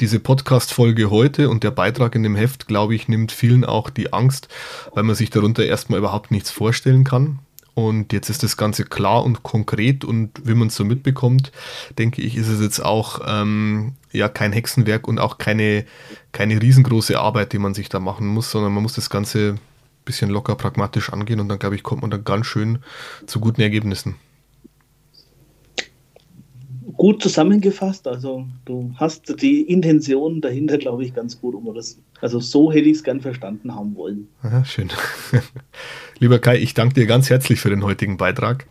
diese 0.00 0.20
Podcast-Folge 0.20 1.10
heute 1.10 1.50
und 1.50 1.64
der 1.64 1.70
Beitrag 1.70 2.14
in 2.14 2.22
dem 2.22 2.36
Heft, 2.36 2.68
glaube 2.68 2.94
ich, 2.94 3.08
nimmt 3.08 3.32
vielen 3.32 3.64
auch 3.64 3.90
die 3.90 4.12
Angst, 4.12 4.48
weil 4.94 5.02
man 5.02 5.16
sich 5.16 5.30
darunter 5.30 5.64
erstmal 5.64 5.98
überhaupt 5.98 6.30
nichts 6.30 6.50
vorstellen 6.50 7.04
kann. 7.04 7.40
Und 7.78 8.12
jetzt 8.12 8.28
ist 8.28 8.42
das 8.42 8.56
Ganze 8.56 8.82
klar 8.82 9.22
und 9.22 9.44
konkret 9.44 10.04
und 10.04 10.32
wie 10.42 10.54
man 10.54 10.66
es 10.66 10.74
so 10.74 10.84
mitbekommt, 10.84 11.52
denke 11.96 12.20
ich, 12.22 12.36
ist 12.36 12.48
es 12.48 12.60
jetzt 12.60 12.84
auch 12.84 13.20
ähm, 13.24 13.92
ja 14.10 14.28
kein 14.28 14.52
Hexenwerk 14.52 15.06
und 15.06 15.20
auch 15.20 15.38
keine, 15.38 15.84
keine 16.32 16.60
riesengroße 16.60 17.20
Arbeit, 17.20 17.52
die 17.52 17.60
man 17.60 17.74
sich 17.74 17.88
da 17.88 18.00
machen 18.00 18.26
muss, 18.26 18.50
sondern 18.50 18.72
man 18.72 18.82
muss 18.82 18.94
das 18.94 19.10
Ganze 19.10 19.50
ein 19.50 19.60
bisschen 20.04 20.28
locker 20.28 20.56
pragmatisch 20.56 21.12
angehen 21.12 21.38
und 21.38 21.48
dann, 21.48 21.60
glaube 21.60 21.76
ich, 21.76 21.84
kommt 21.84 22.02
man 22.02 22.10
dann 22.10 22.24
ganz 22.24 22.46
schön 22.46 22.80
zu 23.26 23.38
guten 23.38 23.60
Ergebnissen 23.60 24.16
gut 26.98 27.22
zusammengefasst. 27.22 28.06
Also 28.06 28.46
du 28.66 28.92
hast 28.96 29.40
die 29.40 29.62
Intention 29.62 30.42
dahinter, 30.42 30.76
glaube 30.76 31.04
ich, 31.04 31.14
ganz 31.14 31.40
gut 31.40 31.54
umrissen. 31.54 32.04
Also 32.20 32.40
so 32.40 32.70
hätte 32.70 32.88
ich 32.88 32.98
es 32.98 33.04
gern 33.04 33.22
verstanden 33.22 33.74
haben 33.74 33.94
wollen. 33.94 34.28
Ja, 34.42 34.64
schön. 34.66 34.90
Lieber 36.18 36.38
Kai, 36.40 36.58
ich 36.58 36.74
danke 36.74 36.94
dir 36.94 37.06
ganz 37.06 37.30
herzlich 37.30 37.60
für 37.60 37.70
den 37.70 37.84
heutigen 37.84 38.18
Beitrag. 38.18 38.66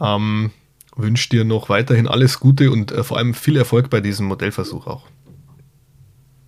Ähm, 0.00 0.50
wünsche 0.96 1.28
dir 1.28 1.44
noch 1.44 1.68
weiterhin 1.68 2.08
alles 2.08 2.40
Gute 2.40 2.72
und 2.72 2.90
äh, 2.90 3.04
vor 3.04 3.18
allem 3.18 3.34
viel 3.34 3.56
Erfolg 3.56 3.90
bei 3.90 4.00
diesem 4.00 4.26
Modellversuch 4.26 4.86
auch. 4.86 5.06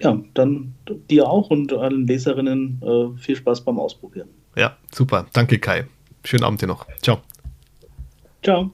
Ja, 0.00 0.20
dann 0.34 0.74
dir 1.08 1.28
auch 1.28 1.50
und 1.50 1.72
allen 1.72 2.08
Leserinnen 2.08 2.82
äh, 2.82 3.18
viel 3.20 3.36
Spaß 3.36 3.60
beim 3.60 3.78
Ausprobieren. 3.78 4.28
Ja, 4.56 4.76
super. 4.90 5.26
Danke, 5.32 5.58
Kai. 5.58 5.86
Schönen 6.24 6.42
Abend 6.42 6.60
dir 6.60 6.66
noch. 6.66 6.86
Ciao. 7.00 7.20
Ciao. 8.42 8.72